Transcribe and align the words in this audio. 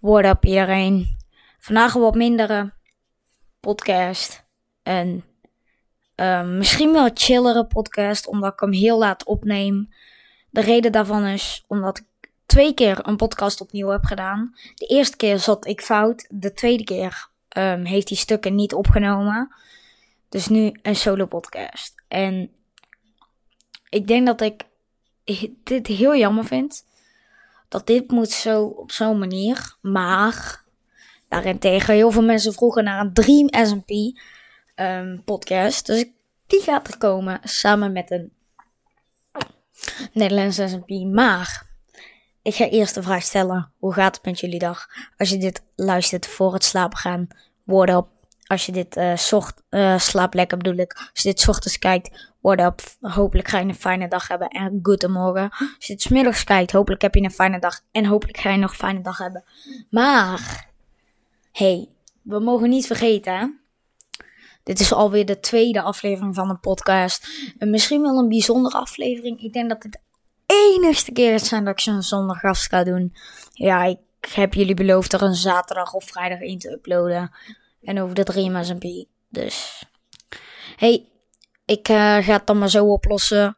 What 0.00 0.24
up 0.24 0.44
iedereen? 0.44 1.16
Vandaag 1.58 1.94
een 1.94 2.00
wat 2.00 2.14
mindere 2.14 2.72
podcast. 3.60 4.44
En 4.82 5.24
ehm, 6.14 6.58
misschien 6.58 6.92
wel 6.92 7.10
chillere 7.14 7.66
podcast, 7.66 8.26
omdat 8.26 8.52
ik 8.52 8.60
hem 8.60 8.72
heel 8.72 8.98
laat 8.98 9.24
opneem. 9.24 9.88
De 10.50 10.60
reden 10.60 10.92
daarvan 10.92 11.26
is 11.26 11.64
omdat 11.66 11.98
ik 11.98 12.30
twee 12.46 12.74
keer 12.74 13.08
een 13.08 13.16
podcast 13.16 13.60
opnieuw 13.60 13.88
heb 13.88 14.04
gedaan. 14.04 14.54
De 14.74 14.86
eerste 14.86 15.16
keer 15.16 15.38
zat 15.38 15.66
ik 15.66 15.80
fout. 15.80 16.26
De 16.30 16.52
tweede 16.52 16.84
keer 16.84 17.28
ehm, 17.48 17.84
heeft 17.84 18.08
hij 18.08 18.18
stukken 18.18 18.54
niet 18.54 18.74
opgenomen. 18.74 19.54
Dus 20.28 20.48
nu 20.48 20.72
een 20.82 20.96
solo 20.96 21.26
podcast. 21.26 21.94
En 22.08 22.50
ik 23.88 24.06
denk 24.06 24.26
dat 24.26 24.40
ik 24.40 24.64
dit 25.62 25.86
heel 25.86 26.16
jammer 26.16 26.44
vind 26.44 26.84
dat 27.70 27.86
dit 27.86 28.10
moet 28.10 28.30
zo 28.30 28.64
op 28.64 28.92
zo'n 28.92 29.18
manier. 29.18 29.76
Maar 29.80 30.64
daarentegen, 31.28 31.94
heel 31.94 32.10
veel 32.10 32.22
mensen 32.22 32.52
vroegen 32.52 32.84
naar 32.84 33.00
een 33.00 33.12
Dream 33.12 33.48
SMP 33.66 33.90
um, 34.74 35.24
podcast. 35.24 35.86
Dus 35.86 36.04
die 36.46 36.60
gaat 36.60 36.88
er 36.88 36.98
komen 36.98 37.40
samen 37.42 37.92
met 37.92 38.10
een 38.10 38.32
Nederlandse 40.12 40.68
SMP. 40.68 40.88
Maar 40.88 41.66
ik 42.42 42.54
ga 42.54 42.68
eerst 42.68 42.94
de 42.94 43.02
vraag 43.02 43.22
stellen: 43.22 43.72
hoe 43.78 43.92
gaat 43.92 44.16
het 44.16 44.24
met 44.24 44.40
jullie 44.40 44.58
dag? 44.58 44.86
Als 45.16 45.30
je 45.30 45.38
dit 45.38 45.62
luistert 45.76 46.26
voor 46.26 46.52
het 46.52 46.64
slapen 46.64 46.98
gaan, 46.98 47.28
word 47.64 47.94
op. 47.94 48.08
Als 48.50 48.66
je 48.66 48.72
dit 48.72 48.96
uh, 48.96 49.16
zocht, 49.16 49.62
uh, 49.70 49.98
slaap 49.98 50.34
lekker 50.34 50.56
bedoel 50.56 50.76
ik. 50.76 50.92
Als 50.92 51.22
je 51.22 51.28
dit 51.28 51.48
ochtends 51.48 51.78
kijkt, 51.78 52.30
What 52.40 52.60
up? 52.60 52.80
Hopelijk 53.00 53.48
ga 53.48 53.58
je 53.58 53.64
een 53.64 53.74
fijne 53.74 54.08
dag 54.08 54.28
hebben 54.28 54.48
en 54.48 54.80
goedemorgen. 54.82 55.50
Als 55.50 55.86
je 55.86 55.92
het 55.92 56.02
smiddags 56.02 56.44
kijkt, 56.44 56.72
hopelijk 56.72 57.02
heb 57.02 57.14
je 57.14 57.22
een 57.22 57.30
fijne 57.30 57.58
dag 57.58 57.80
en 57.92 58.04
hopelijk 58.04 58.38
ga 58.38 58.50
je 58.50 58.58
nog 58.58 58.70
een 58.70 58.76
fijne 58.76 59.00
dag 59.00 59.18
hebben. 59.18 59.44
Maar, 59.90 60.68
hey, 61.52 61.88
we 62.22 62.38
mogen 62.38 62.68
niet 62.68 62.86
vergeten? 62.86 63.60
Dit 64.62 64.80
is 64.80 64.92
alweer 64.92 65.26
de 65.26 65.40
tweede 65.40 65.82
aflevering 65.82 66.34
van 66.34 66.48
de 66.48 66.56
podcast. 66.56 67.28
En 67.58 67.70
misschien 67.70 68.02
wel 68.02 68.18
een 68.18 68.28
bijzondere 68.28 68.78
aflevering. 68.78 69.42
Ik 69.42 69.52
denk 69.52 69.68
dat 69.68 69.82
dit 69.82 69.92
de 69.92 70.00
enigste 70.46 71.12
keer 71.12 71.34
is 71.34 71.48
zijn 71.48 71.64
dat 71.64 71.72
ik 71.72 71.80
zo'n 71.80 72.02
zondag 72.02 72.38
ga 72.40 72.84
doen. 72.84 73.14
Ja, 73.52 73.84
ik 73.84 73.98
heb 74.34 74.54
jullie 74.54 74.74
beloofd 74.74 75.12
er 75.12 75.22
een 75.22 75.34
zaterdag 75.34 75.92
of 75.92 76.04
vrijdag 76.04 76.40
in 76.40 76.58
te 76.58 76.70
uploaden. 76.70 77.30
En 77.82 78.00
over 78.00 78.14
de 78.14 78.24
Dream 78.24 78.64
SMP. 78.64 78.84
Dus, 79.28 79.84
hey, 80.76 81.08
ik 81.64 81.88
uh, 81.88 81.96
ga 81.96 82.32
het 82.32 82.46
dan 82.46 82.58
maar 82.58 82.70
zo 82.70 82.86
oplossen. 82.86 83.56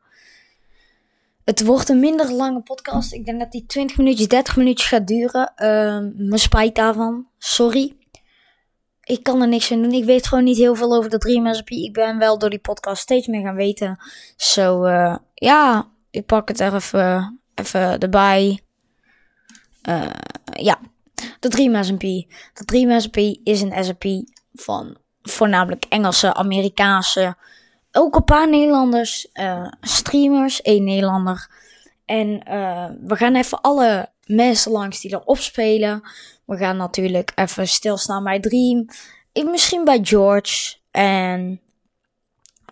Het 1.44 1.64
wordt 1.64 1.88
een 1.88 2.00
minder 2.00 2.32
lange 2.32 2.62
podcast. 2.62 3.12
Ik 3.12 3.24
denk 3.24 3.38
dat 3.38 3.52
die 3.52 3.66
20 3.66 3.96
minuutjes, 3.96 4.28
30 4.28 4.56
minuutjes 4.56 4.88
gaat 4.88 5.06
duren. 5.06 5.52
Uh, 5.56 6.26
me 6.28 6.38
spijt 6.38 6.74
daarvan. 6.74 7.26
Sorry. 7.38 7.96
Ik 9.02 9.22
kan 9.22 9.40
er 9.40 9.48
niks 9.48 9.72
aan 9.72 9.82
doen. 9.82 9.92
Ik 9.92 10.04
weet 10.04 10.26
gewoon 10.26 10.44
niet 10.44 10.56
heel 10.56 10.74
veel 10.74 10.96
over 10.96 11.10
de 11.10 11.18
Dream 11.18 11.54
SP. 11.58 11.70
Ik 11.70 11.92
ben 11.92 12.18
wel 12.18 12.38
door 12.38 12.50
die 12.50 12.58
podcast 12.58 13.02
steeds 13.02 13.26
meer 13.26 13.42
gaan 13.42 13.54
weten. 13.54 13.98
Zo, 14.36 14.84
uh, 14.84 15.16
ja, 15.34 15.90
ik 16.10 16.26
pak 16.26 16.48
het 16.48 16.60
er 16.60 16.74
even, 16.74 17.40
even 17.54 17.98
erbij. 17.98 18.60
Uh, 19.88 20.10
ja, 20.52 20.78
de 21.40 21.48
Dream 21.48 21.82
SP. 21.88 22.04
De 22.52 22.64
Dream 22.64 23.00
SP 23.04 23.18
is 23.44 23.60
een 23.60 23.84
SP 23.88 24.04
van 24.52 24.96
voornamelijk 25.22 25.84
Engelse, 25.88 26.34
Amerikaanse 26.34 27.36
ook 27.92 28.16
een 28.16 28.24
paar 28.24 28.48
Nederlanders, 28.48 29.28
uh, 29.34 29.66
streamers, 29.80 30.62
één 30.62 30.84
Nederlander. 30.84 31.50
En 32.04 32.42
uh, 32.48 32.90
we 33.00 33.16
gaan 33.16 33.34
even 33.34 33.60
alle 33.60 34.10
mensen 34.26 34.72
langs 34.72 35.00
die 35.00 35.12
erop 35.14 35.38
spelen. 35.38 36.02
We 36.44 36.56
gaan 36.56 36.76
natuurlijk 36.76 37.32
even 37.34 37.68
stilstaan 37.68 38.24
bij 38.24 38.40
Dream. 38.40 38.86
Misschien 39.32 39.84
bij 39.84 39.98
George. 40.02 40.76
En 40.90 41.60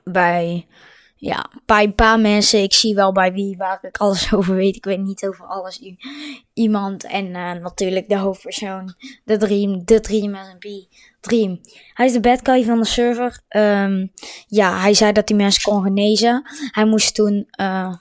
bij, 0.04 0.66
ja, 1.20 1.50
bij 1.66 1.84
een 1.84 1.94
paar 1.94 2.20
mensen. 2.20 2.62
Ik 2.62 2.72
zie 2.72 2.94
wel 2.94 3.12
bij 3.12 3.32
wie 3.32 3.56
waar 3.56 3.78
ik 3.82 3.96
alles 3.96 4.32
over 4.34 4.54
weet. 4.54 4.76
Ik 4.76 4.84
weet 4.84 5.00
niet 5.00 5.26
over 5.26 5.46
alles. 5.46 5.96
Iemand. 6.52 7.04
En 7.04 7.26
uh, 7.26 7.52
natuurlijk 7.52 8.08
de 8.08 8.16
hoofdpersoon. 8.16 8.94
De 9.24 9.36
Dream. 9.36 9.84
De 9.84 10.00
Dream 10.00 10.34
SMP. 10.34 10.64
Dream. 11.20 11.60
Hij 11.94 12.06
is 12.06 12.12
de 12.12 12.20
bad 12.20 12.40
guy 12.42 12.64
van 12.64 12.78
de 12.78 12.86
server. 12.86 13.40
Um, 13.48 14.12
ja, 14.46 14.80
hij 14.80 14.94
zei 14.94 15.12
dat 15.12 15.28
hij 15.28 15.38
mensen 15.38 15.62
kon 15.62 15.82
genezen. 15.82 16.42
Hij 16.70 16.84
moest 16.84 17.14
toen, 17.14 17.48
uh, 17.60 17.94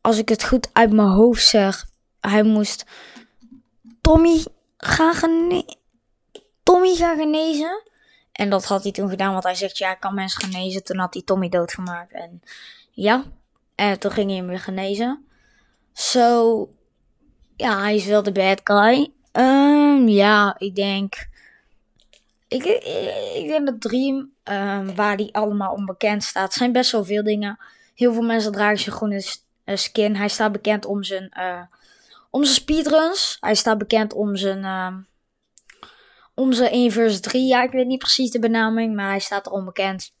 als 0.00 0.18
ik 0.18 0.28
het 0.28 0.44
goed 0.44 0.68
uit 0.72 0.92
mijn 0.92 1.08
hoofd 1.08 1.46
zeg, 1.46 1.86
hij 2.20 2.42
moest 2.42 2.84
Tommy 4.00 4.44
gaan 4.76 5.14
genezen. 5.14 5.76
Tommy 6.62 6.94
gaan 6.94 7.18
genezen. 7.18 7.82
En 8.38 8.50
dat 8.50 8.64
had 8.64 8.82
hij 8.82 8.92
toen 8.92 9.08
gedaan, 9.08 9.32
want 9.32 9.44
hij 9.44 9.54
zegt, 9.54 9.78
ja, 9.78 9.90
ik 9.90 10.00
kan 10.00 10.14
mensen 10.14 10.42
genezen. 10.42 10.84
Toen 10.84 10.98
had 10.98 11.14
hij 11.14 11.22
Tommy 11.22 11.48
doodgemaakt. 11.48 12.12
En 12.12 12.42
ja, 12.90 13.24
en 13.74 13.98
toen 13.98 14.10
ging 14.10 14.28
hij 14.28 14.38
hem 14.38 14.46
weer 14.46 14.60
genezen. 14.60 15.26
Zo, 15.92 16.18
so, 16.18 16.68
ja, 17.56 17.80
hij 17.80 17.94
is 17.94 18.06
wel 18.06 18.22
de 18.22 18.32
bad 18.32 18.60
guy. 18.64 19.12
Um, 19.32 20.08
ja, 20.08 20.54
ik 20.58 20.74
denk. 20.74 21.28
Ik, 22.48 22.64
ik, 22.64 22.84
ik 23.34 23.48
denk 23.48 23.66
dat 23.66 23.80
Dream, 23.80 24.30
um, 24.44 24.94
waar 24.94 25.16
die 25.16 25.34
allemaal 25.34 25.72
onbekend 25.72 26.24
staat, 26.24 26.52
zijn 26.52 26.72
best 26.72 26.92
wel 26.92 27.04
veel 27.04 27.22
dingen. 27.22 27.58
Heel 27.94 28.12
veel 28.12 28.22
mensen 28.22 28.52
dragen 28.52 28.78
zijn 28.78 28.96
groene 28.96 29.22
skin. 29.64 30.16
Hij 30.16 30.28
staat 30.28 30.52
bekend 30.52 30.86
om 30.86 31.02
zijn, 31.02 31.32
uh, 31.38 31.62
om 32.30 32.44
zijn 32.44 32.56
speedruns. 32.56 33.36
Hij 33.40 33.54
staat 33.54 33.78
bekend 33.78 34.12
om 34.12 34.36
zijn. 34.36 34.58
Uh, 34.58 34.96
zijn 36.50 36.70
1 36.70 36.92
versus 36.92 37.20
3. 37.20 37.46
Ja, 37.46 37.62
ik 37.62 37.70
weet 37.70 37.86
niet 37.86 37.98
precies 37.98 38.30
de 38.30 38.38
benaming, 38.38 38.94
maar 38.94 39.08
hij 39.08 39.18
staat 39.18 39.46
er 39.46 39.52
onbekend. 39.52 40.12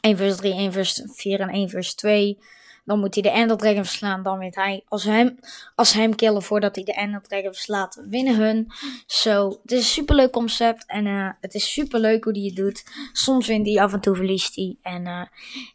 1 0.00 0.16
versus 0.16 0.36
3, 0.36 0.52
1 0.52 0.72
versus 0.72 1.12
4 1.14 1.40
en 1.40 1.48
1 1.48 1.68
versus 1.68 1.94
2. 1.94 2.38
Dan 2.84 2.98
moet 2.98 3.14
hij 3.14 3.22
de 3.22 3.30
Ender 3.30 3.56
Dragon 3.56 3.84
verslaan. 3.84 4.22
Dan 4.22 4.38
weet 4.38 4.54
hij, 4.54 4.84
als 4.88 5.04
hem, 5.04 5.38
als 5.74 5.92
hem 5.92 6.14
killen 6.14 6.42
voordat 6.42 6.74
hij 6.74 6.84
de 6.84 6.92
Ender 6.92 7.22
Dragon 7.22 7.52
verslaat, 7.52 8.02
winnen 8.08 8.36
hun. 8.36 8.72
Zo, 9.06 9.48
het 9.48 9.72
is 9.72 9.78
een 9.78 9.84
superleuk 9.84 10.32
concept. 10.32 10.86
En 10.86 11.06
uh, 11.06 11.30
het 11.40 11.54
is 11.54 11.72
superleuk 11.72 12.24
hoe 12.24 12.32
hij 12.32 12.42
het 12.42 12.56
doet. 12.56 12.84
Soms 13.12 13.46
wint 13.46 13.66
hij, 13.66 13.82
af 13.82 13.92
en 13.92 14.00
toe 14.00 14.16
verliest 14.16 14.56
hij. 14.56 14.76
En 14.82 15.06
uh, 15.06 15.22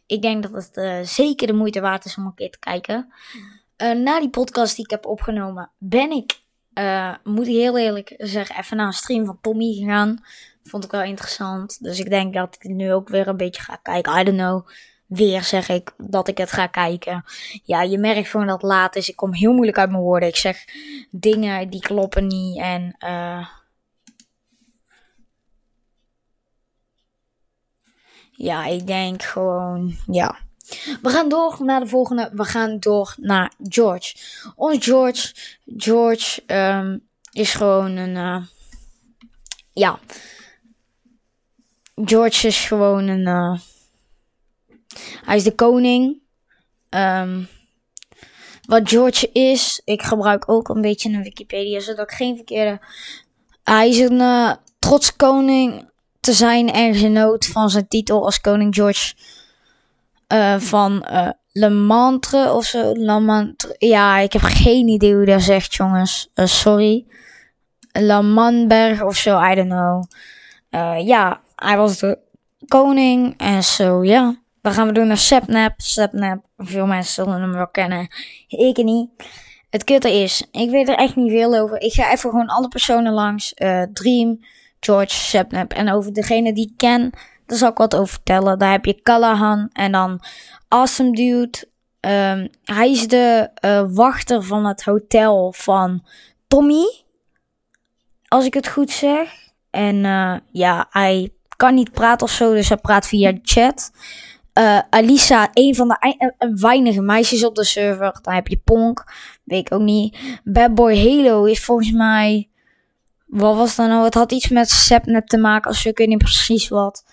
ik 0.05 0.21
denk 0.21 0.43
dat 0.43 0.53
het 0.53 0.77
uh, 0.77 0.99
zeker 1.01 1.47
de 1.47 1.53
moeite 1.53 1.81
waard 1.81 2.05
is 2.05 2.17
om 2.17 2.25
een 2.25 2.33
keer 2.33 2.51
te 2.51 2.59
kijken. 2.59 3.13
na 3.77 4.19
die 4.19 4.29
podcast 4.29 4.75
die 4.75 4.85
ik 4.85 4.91
heb 4.91 5.05
opgenomen, 5.05 5.71
ben 5.77 6.11
ik, 6.11 6.42
moet 7.23 7.47
ik 7.47 7.53
heel 7.53 7.77
eerlijk 7.77 8.13
zeggen, 8.17 8.57
even 8.57 8.77
naar 8.77 8.87
een 8.87 8.93
stream 8.93 9.25
van 9.25 9.37
Tommy 9.41 9.73
gegaan. 9.73 10.23
Vond 10.63 10.83
ik 10.83 10.91
wel 10.91 11.03
interessant. 11.03 11.83
Dus 11.83 11.99
ik 11.99 12.09
denk 12.09 12.33
dat 12.33 12.55
ik 12.59 12.63
nu 12.63 12.93
ook 12.93 13.09
weer 13.09 13.27
een 13.27 13.37
beetje 13.37 13.61
ga 13.61 13.75
kijken. 13.75 14.19
I 14.19 14.23
don't 14.23 14.37
know 14.37 14.67
weer 15.05 15.43
zeg 15.43 15.69
ik 15.69 15.93
dat 15.97 16.27
ik 16.27 16.37
het 16.37 16.51
ga 16.51 16.67
kijken. 16.67 17.23
Ja, 17.63 17.81
je 17.81 17.97
merkt 17.97 18.27
gewoon 18.27 18.47
dat 18.47 18.61
het 18.61 18.71
laat 18.71 18.95
is. 18.95 19.09
Ik 19.09 19.15
kom 19.15 19.33
heel 19.33 19.53
moeilijk 19.53 19.77
uit 19.77 19.89
mijn 19.89 20.01
woorden. 20.01 20.29
Ik 20.29 20.35
zeg 20.35 20.65
dingen 21.11 21.69
die 21.69 21.81
kloppen 21.81 22.27
niet. 22.27 22.57
En 22.57 22.95
uh, 22.99 23.47
ja, 28.31 28.65
ik 28.65 28.87
denk 28.87 29.23
gewoon, 29.23 29.95
ja. 30.05 30.37
We 31.01 31.09
gaan 31.09 31.29
door 31.29 31.57
naar 31.59 31.79
de 31.79 31.87
volgende. 31.87 32.29
We 32.33 32.43
gaan 32.43 32.79
door 32.79 33.15
naar 33.17 33.53
George. 33.63 34.15
Ons 34.55 34.85
George, 34.85 35.33
George 35.77 36.41
um, 36.47 37.07
is 37.31 37.53
gewoon 37.53 37.95
een, 37.95 38.15
uh, 38.15 38.45
ja. 39.73 39.99
George 41.95 42.47
is 42.47 42.65
gewoon 42.65 43.07
een. 43.07 43.27
Uh, 43.27 43.59
hij 45.25 45.35
is 45.35 45.43
de 45.43 45.55
koning. 45.55 46.21
Um, 46.89 47.47
wat 48.67 48.89
George 48.89 49.31
is, 49.31 49.81
ik 49.85 50.01
gebruik 50.01 50.49
ook 50.49 50.69
een 50.69 50.81
beetje 50.81 51.09
een 51.09 51.23
Wikipedia, 51.23 51.79
zodat 51.79 52.11
ik 52.11 52.17
geen 52.17 52.35
verkeerde. 52.35 52.79
Hij 53.63 53.89
is 53.89 53.99
een 53.99 54.19
uh, 54.19 54.53
trots 54.79 55.15
koning 55.15 55.89
te 56.19 56.33
zijn 56.33 56.71
en 56.71 56.95
genoot 56.95 57.45
van 57.45 57.69
zijn 57.69 57.87
titel 57.87 58.25
als 58.25 58.41
koning 58.41 58.75
George 58.75 59.13
uh, 60.33 60.59
van 60.59 61.05
uh, 61.11 61.29
Le 61.51 61.69
Mantre 61.69 62.53
of 62.53 62.65
zo. 62.65 62.91
Le. 62.93 63.55
Ja, 63.77 64.17
ik 64.17 64.33
heb 64.33 64.41
geen 64.41 64.87
idee 64.87 65.15
hoe 65.15 65.25
dat 65.25 65.41
zegt, 65.41 65.73
jongens. 65.73 66.29
sorry. 66.33 67.05
La 67.91 68.21
Manberg 68.21 69.03
of 69.03 69.15
zo, 69.15 69.41
I 69.43 69.55
don't 69.55 69.69
know. 69.69 70.03
ja, 71.07 71.41
hij 71.55 71.77
was 71.77 71.99
de 71.99 72.17
koning 72.67 73.33
en 73.37 73.63
zo, 73.63 74.03
ja. 74.03 74.41
Dan 74.61 74.73
gaan 74.73 74.87
we 74.87 74.93
doen 74.93 75.07
naar 75.07 75.17
Sapnap. 75.17 75.73
Sapnap, 75.77 76.45
veel 76.57 76.85
mensen 76.85 77.13
zullen 77.13 77.41
hem 77.41 77.53
wel 77.53 77.67
kennen. 77.67 78.07
Ik 78.47 78.77
niet. 78.77 79.09
Het 79.69 79.83
kutte 79.83 80.11
is, 80.11 80.47
ik 80.51 80.69
weet 80.69 80.89
er 80.89 80.95
echt 80.95 81.15
niet 81.15 81.31
veel 81.31 81.55
over. 81.55 81.81
Ik 81.81 81.93
ga 81.93 82.11
even 82.11 82.29
gewoon 82.29 82.47
alle 82.47 82.67
personen 82.67 83.13
langs. 83.13 83.53
Dream, 83.93 84.39
George, 84.79 85.13
Sapnap. 85.13 85.73
En 85.73 85.91
over 85.91 86.13
degene 86.13 86.53
die 86.53 86.67
ik 86.67 86.77
ken, 86.77 87.11
daar 87.53 87.61
zal 87.61 87.71
ik 87.71 87.91
wat 87.91 87.95
over 87.95 88.13
vertellen. 88.13 88.59
Daar 88.59 88.71
heb 88.71 88.85
je 88.85 89.01
Callahan 89.01 89.69
en 89.73 89.91
dan 89.91 90.21
Awesome 90.67 91.11
Dude. 91.11 91.71
Um, 91.99 92.49
hij 92.63 92.91
is 92.91 93.07
de 93.07 93.49
uh, 93.65 93.83
wachter 93.87 94.43
van 94.43 94.65
het 94.65 94.83
hotel 94.83 95.53
van 95.55 96.05
Tommy. 96.47 97.03
Als 98.27 98.45
ik 98.45 98.53
het 98.53 98.67
goed 98.67 98.91
zeg. 98.91 99.29
En 99.69 100.05
eh, 100.05 100.35
ja, 100.51 100.87
hij 100.89 101.33
kan 101.57 101.73
niet 101.73 101.91
praten 101.91 102.27
of 102.27 102.33
zo, 102.33 102.53
dus 102.53 102.69
hij 102.69 102.77
praat 102.77 103.07
via 103.07 103.39
chat. 103.41 103.91
Uh, 104.59 104.79
Alisa, 104.89 105.49
een 105.53 105.75
van 105.75 105.87
de 105.87 106.53
weinige 106.55 107.01
meisjes 107.01 107.45
op 107.45 107.55
de 107.55 107.63
server. 107.63 108.19
Dan 108.21 108.33
heb 108.33 108.47
je 108.47 108.57
Ponk, 108.57 109.13
weet 109.43 109.67
ik 109.67 109.73
ook 109.73 109.81
niet. 109.81 110.17
Bad 110.43 110.73
Boy 110.73 110.97
Halo 110.97 111.43
is 111.43 111.63
volgens 111.63 111.91
mij. 111.91 112.49
Wat 113.25 113.55
was 113.55 113.75
dat 113.75 113.87
nou? 113.87 114.03
Het 114.03 114.13
had 114.13 114.31
iets 114.31 114.49
met 114.49 114.69
Sepnet 114.69 115.29
te 115.29 115.37
maken, 115.37 115.69
als 115.69 115.85
ik 115.85 115.97
weet 115.97 116.07
niet 116.07 116.17
precies 116.17 116.67
wat. 116.67 117.03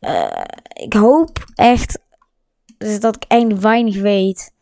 Uh, 0.00 0.44
ik 0.72 0.92
hoop 0.92 1.44
echt 1.54 2.00
dat 2.78 3.16
ik 3.16 3.24
eigenlijk 3.28 3.62
weinig 3.62 4.00
weet. 4.00 4.52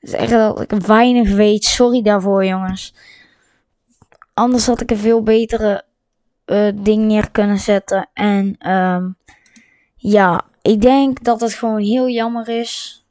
Is 0.00 0.12
echt 0.12 0.30
dat 0.30 0.60
ik 0.60 0.70
weinig 0.70 1.30
weet. 1.34 1.64
Sorry 1.64 2.02
daarvoor, 2.02 2.44
jongens. 2.44 2.94
Anders 4.34 4.66
had 4.66 4.80
ik 4.80 4.90
een 4.90 4.96
veel 4.96 5.22
betere 5.22 5.84
uh, 6.46 6.72
ding 6.74 7.04
neer 7.04 7.30
kunnen 7.30 7.58
zetten. 7.58 8.08
En 8.12 8.70
um, 8.70 9.16
ja, 9.96 10.44
ik 10.62 10.80
denk 10.80 11.24
dat 11.24 11.40
het 11.40 11.54
gewoon 11.54 11.80
heel 11.80 12.08
jammer 12.08 12.48
is. 12.48 13.03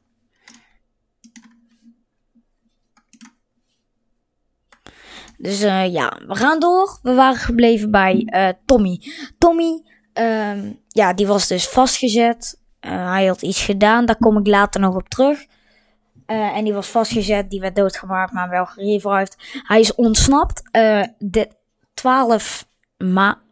Dus 5.44 5.62
uh, 5.62 5.92
ja, 5.92 6.20
we 6.26 6.34
gaan 6.34 6.60
door. 6.60 6.98
We 7.02 7.14
waren 7.14 7.36
gebleven 7.36 7.90
bij 7.90 8.28
uh, 8.34 8.48
Tommy. 8.64 9.00
Tommy, 9.38 9.82
um, 10.12 10.80
ja, 10.88 11.12
die 11.12 11.26
was 11.26 11.48
dus 11.48 11.68
vastgezet. 11.68 12.60
hij 12.80 13.26
had 13.26 13.42
iets 13.42 13.64
gedaan, 13.64 14.06
daar 14.06 14.16
kom 14.16 14.38
ik 14.38 14.46
later 14.46 14.80
nog 14.80 14.94
op 14.94 15.08
terug. 15.08 15.46
En 16.26 16.64
die 16.64 16.72
was 16.72 16.88
vastgezet, 16.88 17.50
die 17.50 17.60
werd 17.60 17.76
doodgemaakt, 17.76 18.32
maar 18.32 18.48
wel 18.48 18.66
gerevived. 18.66 19.36
Hij 19.62 19.80
is 19.80 19.94
ontsnapt. 19.94 20.62
De 21.18 21.48
12 21.94 22.66
ma 22.96 23.42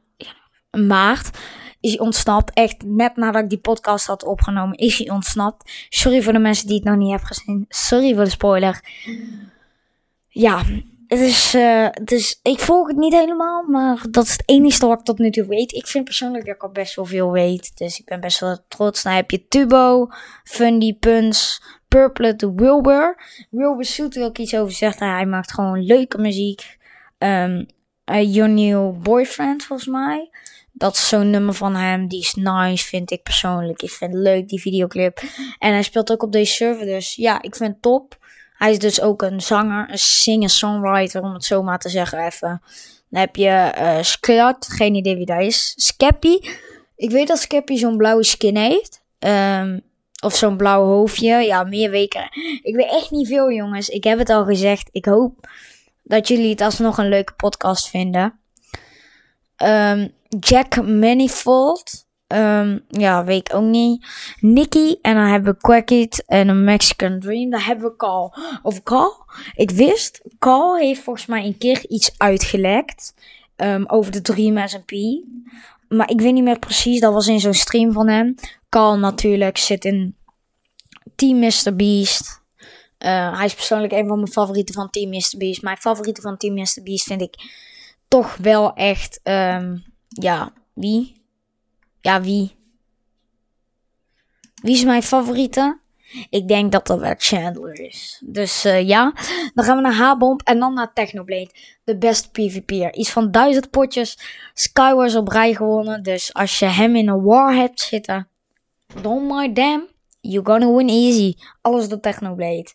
maart 0.71 1.39
is 1.81 1.91
hij 1.91 2.01
ontsnapt. 2.01 2.53
Echt 2.53 2.85
net 2.85 3.17
nadat 3.17 3.43
ik 3.43 3.49
die 3.49 3.59
podcast 3.59 4.07
had 4.07 4.25
opgenomen, 4.25 4.77
is 4.77 4.99
hij 4.99 5.11
ontsnapt. 5.11 5.87
Sorry 5.89 6.23
voor 6.23 6.33
de 6.33 6.39
mensen 6.39 6.67
die 6.67 6.77
het 6.77 6.85
nog 6.85 6.97
niet 6.97 7.11
hebben 7.11 7.29
gezien. 7.29 7.65
Sorry 7.69 8.15
voor 8.15 8.25
de 8.25 8.31
spoiler. 8.31 8.81
Ja, 10.29 10.63
het 11.19 11.21
is, 11.21 11.55
is, 12.05 12.41
ik 12.43 12.59
volg 12.59 12.89
het 12.89 12.97
niet 12.97 13.13
helemaal, 13.13 13.63
maar 13.63 14.05
dat 14.11 14.25
is 14.25 14.33
het 14.33 14.43
enige 14.47 14.87
wat 14.87 14.99
ik 14.99 15.05
tot 15.05 15.19
nu 15.19 15.31
toe 15.31 15.47
weet. 15.47 15.73
Ik 15.73 15.87
vind 15.87 16.05
persoonlijk 16.05 16.47
dat 16.47 16.55
ik 16.55 16.63
al 16.63 16.71
best 16.71 16.95
wel 16.95 17.05
veel 17.05 17.31
weet. 17.33 17.77
Dus 17.77 17.99
ik 17.99 18.05
ben 18.05 18.21
best 18.21 18.41
wel 18.41 18.59
trots. 18.69 19.03
Dan 19.03 19.13
heb 19.13 19.31
je 19.31 19.49
Tubo, 19.49 20.09
Fundy, 20.45 20.95
Puns, 20.95 21.63
Purplet, 21.89 22.49
Wilbur. 22.55 23.23
Wilbur 23.51 23.85
Soet 23.85 24.15
wil 24.15 24.29
ik 24.29 24.39
iets 24.39 24.55
over 24.55 24.73
zeggen. 24.73 25.11
Hij 25.11 25.27
maakt 25.27 25.53
gewoon 25.53 25.85
leuke 25.85 26.19
muziek. 26.19 26.79
Um, 27.19 27.67
uh, 28.11 28.35
Your 28.35 28.51
New 28.51 29.03
Boyfriend, 29.03 29.65
volgens 29.65 29.89
mij. 29.89 30.31
Dat 30.73 30.95
is 30.95 31.09
zo'n 31.09 31.31
nummer 31.31 31.55
van 31.55 31.75
hem. 31.77 32.09
Die 32.09 32.21
is 32.21 32.35
nice, 32.35 32.87
vind 32.87 33.11
ik 33.11 33.23
persoonlijk. 33.23 33.83
Ik 33.83 33.91
vind 33.91 34.13
het 34.13 34.23
leuk, 34.23 34.49
die 34.49 34.61
videoclip. 34.61 35.23
En 35.59 35.73
hij 35.73 35.83
speelt 35.83 36.13
ook 36.13 36.23
op 36.23 36.33
deze 36.33 36.53
server. 36.53 36.87
Dus 36.87 37.15
ja, 37.15 37.43
ik 37.43 37.57
vind 37.57 37.73
het 37.73 37.83
top. 37.83 38.21
Hij 38.63 38.71
is 38.71 38.79
dus 38.79 39.01
ook 39.01 39.23
een 39.23 39.41
zanger, 39.41 39.91
een 39.91 39.99
singer-songwriter, 39.99 41.23
om 41.23 41.33
het 41.33 41.45
zo 41.45 41.63
maar 41.63 41.79
te 41.79 41.89
zeggen 41.89 42.25
even. 42.27 42.63
Dan 43.09 43.21
heb 43.21 43.37
je 43.37 43.73
uh, 43.79 44.03
Skrat, 44.03 44.67
geen 44.69 44.95
idee 44.95 45.17
wie 45.17 45.27
dat 45.27 45.41
is. 45.41 45.73
Skeppy. 45.77 46.39
Ik 46.97 47.11
weet 47.11 47.29
dat 47.29 47.39
Skeppy 47.39 47.77
zo'n 47.77 47.97
blauwe 47.97 48.25
skin 48.25 48.57
heeft. 48.57 49.03
Um, 49.19 49.81
of 50.25 50.37
zo'n 50.37 50.57
blauw 50.57 50.85
hoofdje. 50.85 51.35
Ja, 51.35 51.63
meer 51.63 51.91
weken. 51.91 52.29
Ik 52.63 52.75
weet 52.75 52.91
echt 52.91 53.11
niet 53.11 53.29
veel, 53.29 53.53
jongens. 53.53 53.89
Ik 53.89 54.05
heb 54.05 54.19
het 54.19 54.31
al 54.31 54.45
gezegd. 54.45 54.89
Ik 54.93 55.05
hoop 55.05 55.49
dat 56.03 56.29
jullie 56.29 56.51
het 56.51 56.61
alsnog 56.61 56.99
een 56.99 57.09
leuke 57.09 57.33
podcast 57.33 57.89
vinden. 57.89 58.39
Um, 59.57 60.13
Jack 60.29 60.83
Manifold. 60.83 62.07
Um, 62.33 62.85
ja, 62.89 63.25
weet 63.25 63.49
ik 63.49 63.55
ook 63.55 63.63
niet. 63.63 64.07
Nicky. 64.41 64.95
En 65.03 65.15
dan 65.15 65.25
hebben 65.25 65.53
we 65.53 65.61
Quackit 65.61 66.25
en 66.27 66.49
een 66.49 66.65
Mexican 66.65 67.21
Dream. 67.21 67.51
Daar 67.51 67.67
hebben 67.67 67.91
we 67.91 67.97
Carl. 67.97 68.35
Over 68.63 68.83
Carl. 68.83 69.25
Ik 69.55 69.71
wist, 69.71 70.23
Carl 70.39 70.77
heeft 70.77 71.03
volgens 71.03 71.27
mij 71.27 71.45
een 71.45 71.59
keer 71.59 71.89
iets 71.89 72.15
uitgelekt. 72.17 73.15
Um, 73.57 73.85
over 73.87 74.13
de 74.13 74.21
Dream 74.21 74.69
SMP. 74.69 74.91
Maar 75.89 76.11
ik 76.11 76.21
weet 76.21 76.33
niet 76.33 76.45
meer 76.45 76.59
precies. 76.59 77.01
Dat 77.01 77.13
was 77.13 77.27
in 77.27 77.41
zo'n 77.41 77.55
stream 77.55 77.93
van 77.93 78.09
hem. 78.09 78.35
Carl 78.69 78.99
natuurlijk 78.99 79.59
zit 79.59 79.85
in 79.85 80.17
Team 81.15 81.39
Mr. 81.39 81.77
Beast. 81.77 82.41
Uh, 82.99 83.37
hij 83.37 83.45
is 83.45 83.55
persoonlijk 83.55 83.93
een 83.93 84.07
van 84.07 84.17
mijn 84.17 84.33
favorieten 84.33 84.75
van 84.75 84.91
Team 84.91 85.11
Mr. 85.11 85.35
Beast. 85.39 85.63
Mijn 85.63 85.77
favoriete 85.77 86.21
van 86.21 86.37
Team 86.37 86.55
Mr. 86.55 86.83
Beast 86.83 87.07
vind 87.07 87.21
ik 87.21 87.35
toch 88.09 88.37
wel 88.37 88.75
echt. 88.75 89.21
Ja, 90.09 90.53
wie? 90.75 91.22
Ja, 92.03 92.21
wie? 92.21 92.57
Wie 94.63 94.75
is 94.75 94.85
mijn 94.85 95.03
favoriete? 95.03 95.81
Ik 96.31 96.49
denk 96.49 96.73
dat 96.73 96.87
dat 96.87 97.01
wel 97.01 97.15
Chandler 97.17 97.81
is. 97.81 98.23
Dus 98.25 98.65
uh, 98.65 98.89
ja, 98.89 99.13
dan 99.55 99.65
gaan 99.65 99.77
we 99.77 99.83
naar 99.83 99.95
H-Bomb 99.95 100.41
en 100.43 100.59
dan 100.59 100.75
naar 100.75 100.93
Technoblade. 100.93 101.51
De 101.85 101.99
best 101.99 102.33
PvP'er. 102.33 102.95
Iets 102.95 103.11
van 103.11 103.31
duizend 103.31 103.71
potjes 103.71 104.19
Skywars 104.55 105.15
op 105.15 105.29
rij 105.29 105.55
gewonnen. 105.55 106.03
Dus 106.03 106.35
als 106.35 106.59
je 106.59 106.67
hem 106.67 106.97
in 106.97 107.09
een 107.09 107.23
war 107.23 107.55
hebt 107.55 107.81
zitten, 107.81 108.29
don't 109.03 109.33
mind 109.33 109.55
them. 109.55 109.87
You're 110.21 110.51
gonna 110.51 110.73
win 110.77 110.89
easy. 110.89 111.35
Alles 111.61 111.89
door 111.89 112.01
Technoblade. 112.01 112.69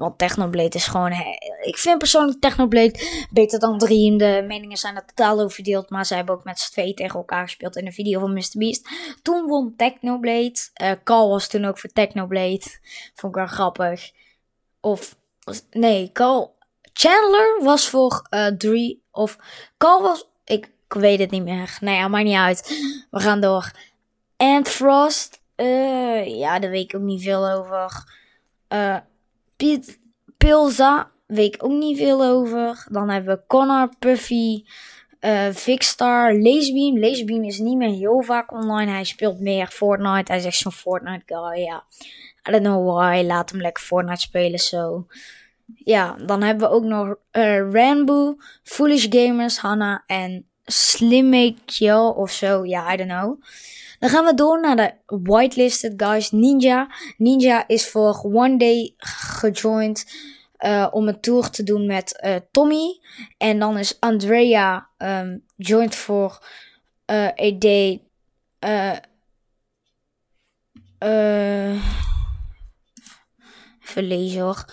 Want 0.00 0.18
Technoblade 0.18 0.76
is 0.76 0.86
gewoon. 0.86 1.12
Ik 1.60 1.78
vind 1.78 1.98
persoonlijk 1.98 2.40
Technoblade 2.40 3.26
beter 3.30 3.58
dan 3.58 3.78
Dream. 3.78 4.16
De 4.18 4.44
meningen 4.46 4.76
zijn 4.76 4.96
er 4.96 5.04
totaal 5.04 5.34
over 5.34 5.50
verdeeld. 5.50 5.90
Maar 5.90 6.06
ze 6.06 6.14
hebben 6.14 6.34
ook 6.34 6.44
met 6.44 6.58
z'n 6.58 6.70
twee 6.70 6.94
tegen 6.94 7.18
elkaar 7.18 7.42
gespeeld 7.42 7.76
in 7.76 7.86
een 7.86 7.92
video 7.92 8.20
van 8.20 8.32
Mr. 8.32 8.58
Beast. 8.58 8.88
Toen 9.22 9.46
won 9.46 9.74
Technoblade. 9.76 10.56
Uh, 10.82 10.90
Carl 11.04 11.28
was 11.28 11.48
toen 11.48 11.64
ook 11.64 11.78
voor 11.78 11.90
Technoblade. 11.90 12.62
Vond 13.14 13.36
ik 13.36 13.38
wel 13.38 13.46
grappig. 13.46 14.10
Of. 14.80 15.16
Nee, 15.70 16.12
Carl. 16.12 16.56
Chandler 16.92 17.60
was 17.62 17.88
voor 17.88 18.26
uh, 18.30 18.46
Drie. 18.46 19.02
Of. 19.10 19.38
Carl 19.78 20.02
was. 20.02 20.28
Ik, 20.44 20.70
weet 20.88 21.18
het 21.18 21.30
niet 21.30 21.44
meer. 21.44 21.78
Nee, 21.80 21.96
ja, 21.96 22.08
maakt 22.08 22.24
niet 22.24 22.36
uit. 22.36 22.68
We 23.10 23.20
gaan 23.20 23.40
door. 23.40 23.70
And 24.36 24.68
Frost. 24.68 25.40
Uh, 25.56 26.38
ja, 26.38 26.58
daar 26.58 26.70
weet 26.70 26.92
ik 26.92 27.00
ook 27.00 27.06
niet 27.06 27.22
veel 27.22 27.50
over. 27.50 28.18
Uh, 28.68 28.96
Pilza, 30.36 31.10
weet 31.26 31.54
ik 31.54 31.64
ook 31.64 31.72
niet 31.72 31.98
veel 31.98 32.24
over. 32.24 32.86
Dan 32.90 33.08
hebben 33.08 33.34
we 33.34 33.46
Connor, 33.46 33.88
Puffy, 33.98 34.64
uh, 35.20 35.48
Vicstar, 35.50 36.34
Laserbeam. 36.38 36.98
Laserbeam 36.98 37.44
is 37.44 37.58
niet 37.58 37.76
meer 37.76 37.94
heel 37.94 38.22
vaak 38.22 38.52
online. 38.52 38.90
Hij 38.90 39.04
speelt 39.04 39.40
meer 39.40 39.66
Fortnite. 39.66 40.32
Hij 40.32 40.40
is 40.40 40.44
echt 40.44 40.56
zo'n 40.56 40.72
Fortnite 40.72 41.22
guy, 41.26 41.62
ja. 41.62 41.84
I 42.48 42.50
don't 42.50 42.62
know 42.62 42.98
why. 42.98 43.22
Laat 43.26 43.50
hem 43.50 43.60
lekker 43.60 43.84
Fortnite 43.84 44.20
spelen, 44.20 44.58
zo. 44.58 45.06
Ja, 45.76 46.16
dan 46.26 46.42
hebben 46.42 46.68
we 46.68 46.74
ook 46.74 46.84
nog 46.84 47.14
uh, 47.32 47.72
Rambo, 47.72 48.36
Foolish 48.62 49.06
Gamers, 49.10 49.58
Hanna 49.58 50.02
en 50.06 50.46
Slimmake 50.64 52.14
of 52.16 52.30
zo. 52.30 52.64
Ja, 52.64 52.92
I 52.92 52.96
don't 52.96 53.10
know. 53.10 53.42
Dan 53.98 54.10
gaan 54.10 54.24
we 54.24 54.34
door 54.34 54.60
naar 54.60 54.76
de 54.76 54.92
whitelisted 55.06 55.92
guys. 55.96 56.30
Ninja. 56.30 56.88
Ninja 57.16 57.68
is 57.68 57.88
voor 57.88 58.20
One 58.22 58.56
Day 58.56 58.94
gejoind 59.40 60.04
uh, 60.60 60.86
om 60.90 61.08
een 61.08 61.20
tour 61.20 61.50
te 61.50 61.62
doen 61.62 61.86
met 61.86 62.20
uh, 62.24 62.36
Tommy. 62.50 63.00
En 63.38 63.58
dan 63.58 63.78
is 63.78 64.00
Andrea 64.00 64.88
um, 64.98 65.44
joined 65.56 65.94
voor 65.94 66.46
uh, 67.06 67.26
a 67.26 67.58
day. 67.58 68.02
hoor. 74.40 74.64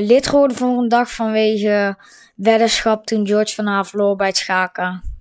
lid 0.00 0.26
geworden 0.26 0.56
voor 0.56 0.78
een 0.78 0.88
dag 0.88 1.10
vanwege 1.10 1.98
weddenschap 2.36 3.06
toen 3.06 3.26
George 3.26 3.54
van 3.54 3.66
Haar 3.66 3.86
verloor 3.86 4.16
bij 4.16 4.26
het 4.26 4.36
schaken. 4.36 5.17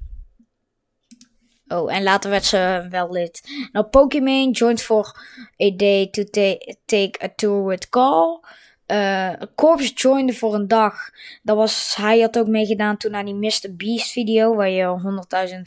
Oh, 1.68 1.94
en 1.94 2.04
later 2.04 2.30
werd 2.30 2.46
ze 2.46 2.88
wel 2.90 3.12
lid. 3.12 3.42
Nou, 3.72 3.86
Pokémon 3.86 4.52
joined 4.52 4.82
for 4.82 5.20
a 5.62 5.70
day 5.70 6.08
to 6.08 6.24
take 6.86 7.24
a 7.24 7.30
tour 7.36 7.66
with 7.66 7.90
Carl. 7.90 8.46
Uh, 8.88 9.34
Corps 9.56 9.92
joinde 9.96 10.34
voor 10.34 10.54
een 10.54 10.68
dag. 10.68 11.10
Dat 11.44 11.58
was, 11.58 11.96
hij 11.96 12.20
had 12.20 12.40
ook 12.40 12.48
meegedaan 12.48 12.98
toen 12.98 13.16
aan 13.16 13.26
die 13.26 13.34
Mr. 13.34 13.76
Beast 13.76 14.12
video. 14.12 14.56
Waar 14.56 14.70
je 14.70 15.00
100.000 15.50 15.62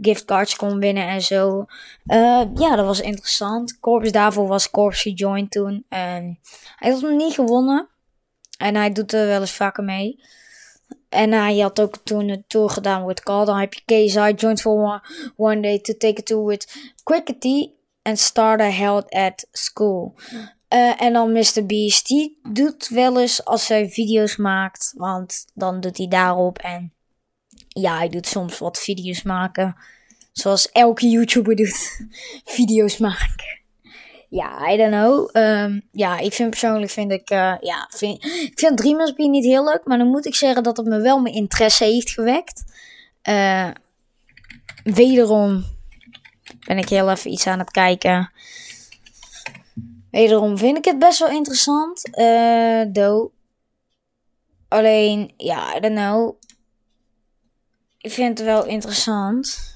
giftcards 0.00 0.56
kon 0.56 0.78
winnen 0.78 1.08
en 1.08 1.22
zo. 1.22 1.66
Uh, 2.06 2.42
ja, 2.54 2.76
dat 2.76 2.86
was 2.86 3.00
interessant. 3.00 3.80
Corps 3.80 4.12
daarvoor 4.12 4.46
was 4.46 4.70
Corps 4.70 5.02
gejoined 5.02 5.50
toen. 5.50 5.84
En 5.88 6.38
hij 6.76 6.90
had 6.90 7.00
hem 7.00 7.16
niet 7.16 7.34
gewonnen. 7.34 7.88
En 8.58 8.76
hij 8.76 8.92
doet 8.92 9.12
er 9.12 9.26
wel 9.26 9.40
eens 9.40 9.52
vaker 9.52 9.84
mee. 9.84 10.20
En 11.14 11.32
hij 11.32 11.58
had 11.58 11.80
ook 11.80 11.96
toen 12.04 12.28
een 12.28 12.44
tour 12.46 12.70
gedaan 12.70 13.06
met 13.06 13.22
Carl. 13.22 13.44
Dan 13.44 13.58
heb 13.58 13.74
je 13.74 13.80
KSI 13.84 14.32
joined 14.36 14.60
for 14.60 14.72
one, 14.72 15.02
one 15.36 15.60
day 15.60 15.78
to 15.78 15.94
take 15.96 16.20
a 16.20 16.22
tour 16.22 16.44
with 16.44 16.92
Crickety 17.02 17.70
and 18.02 18.18
starter 18.18 18.76
held 18.76 19.10
at 19.10 19.46
school. 19.52 20.14
Uh, 20.68 21.02
en 21.02 21.12
dan 21.12 21.32
Mr. 21.32 21.66
Beast, 21.66 22.06
die 22.06 22.38
doet 22.52 22.88
wel 22.88 23.20
eens 23.20 23.44
als 23.44 23.68
hij 23.68 23.90
video's 23.90 24.36
maakt, 24.36 24.92
want 24.96 25.44
dan 25.54 25.80
doet 25.80 25.96
hij 25.96 26.08
daarop. 26.08 26.58
En 26.58 26.92
ja, 27.68 27.96
hij 27.96 28.08
doet 28.08 28.26
soms 28.26 28.58
wat 28.58 28.78
video's 28.78 29.22
maken, 29.22 29.76
zoals 30.32 30.70
elke 30.70 31.08
YouTuber 31.08 31.56
doet, 31.56 32.06
video's 32.56 32.98
maken. 32.98 33.63
Ja, 34.34 34.70
I 34.70 34.76
don't 34.76 34.90
know. 34.90 35.28
Um, 35.32 35.82
ja, 35.92 36.18
ik 36.18 36.32
vind 36.32 36.50
persoonlijk 36.50 36.90
vind 36.90 37.10
ik, 37.10 37.30
uh, 37.30 37.54
ja, 37.60 37.88
vind, 37.90 38.24
ik 38.24 38.52
vind 38.54 38.76
Dreamers 38.76 39.12
Beast 39.12 39.30
niet 39.30 39.44
heel 39.44 39.64
leuk, 39.64 39.80
maar 39.84 39.98
dan 39.98 40.06
moet 40.06 40.26
ik 40.26 40.34
zeggen 40.34 40.62
dat 40.62 40.76
het 40.76 40.86
me 40.86 41.00
wel 41.00 41.18
mijn 41.18 41.34
interesse 41.34 41.84
heeft 41.84 42.10
gewekt. 42.10 42.64
Uh, 43.28 43.70
wederom 44.84 45.64
ben 46.66 46.78
ik 46.78 46.88
heel 46.88 47.10
even 47.10 47.30
iets 47.30 47.46
aan 47.46 47.58
het 47.58 47.70
kijken. 47.70 48.30
Wederom 50.10 50.58
vind 50.58 50.76
ik 50.76 50.84
het 50.84 50.98
best 50.98 51.18
wel 51.18 51.30
interessant. 51.30 52.18
Uh, 52.18 52.84
do. 52.88 53.32
Alleen, 54.68 55.32
ja, 55.36 55.76
I 55.76 55.80
don't 55.80 55.94
know. 55.94 56.34
Ik 57.98 58.12
vind 58.12 58.38
het 58.38 58.46
wel 58.46 58.64
interessant. 58.64 59.73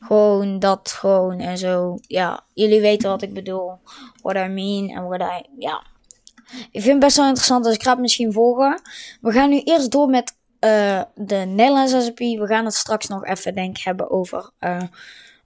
Gewoon 0.00 0.58
dat 0.58 0.92
gewoon 0.92 1.38
en 1.38 1.58
zo. 1.58 1.98
Ja, 2.00 2.44
jullie 2.54 2.80
weten 2.80 3.10
wat 3.10 3.22
ik 3.22 3.34
bedoel. 3.34 3.78
What 4.22 4.36
I 4.36 4.48
mean 4.48 4.88
en 4.88 5.08
what 5.08 5.20
I... 5.20 5.48
Ja. 5.58 5.82
Ik 6.70 6.82
vind 6.82 6.86
het 6.86 6.98
best 6.98 7.16
wel 7.16 7.26
interessant, 7.26 7.64
dus 7.64 7.74
ik 7.74 7.82
ga 7.82 7.90
het 7.90 8.00
misschien 8.00 8.32
volgen. 8.32 8.80
We 9.20 9.32
gaan 9.32 9.50
nu 9.50 9.60
eerst 9.60 9.90
door 9.90 10.08
met 10.08 10.36
uh, 10.60 11.02
de 11.14 11.36
Nederlandse 11.36 12.00
SAP. 12.00 12.18
We 12.18 12.46
gaan 12.46 12.64
het 12.64 12.74
straks 12.74 13.06
nog 13.06 13.24
even 13.24 13.54
denk 13.54 13.78
hebben 13.78 14.10
over... 14.10 14.50
Uh, 14.60 14.82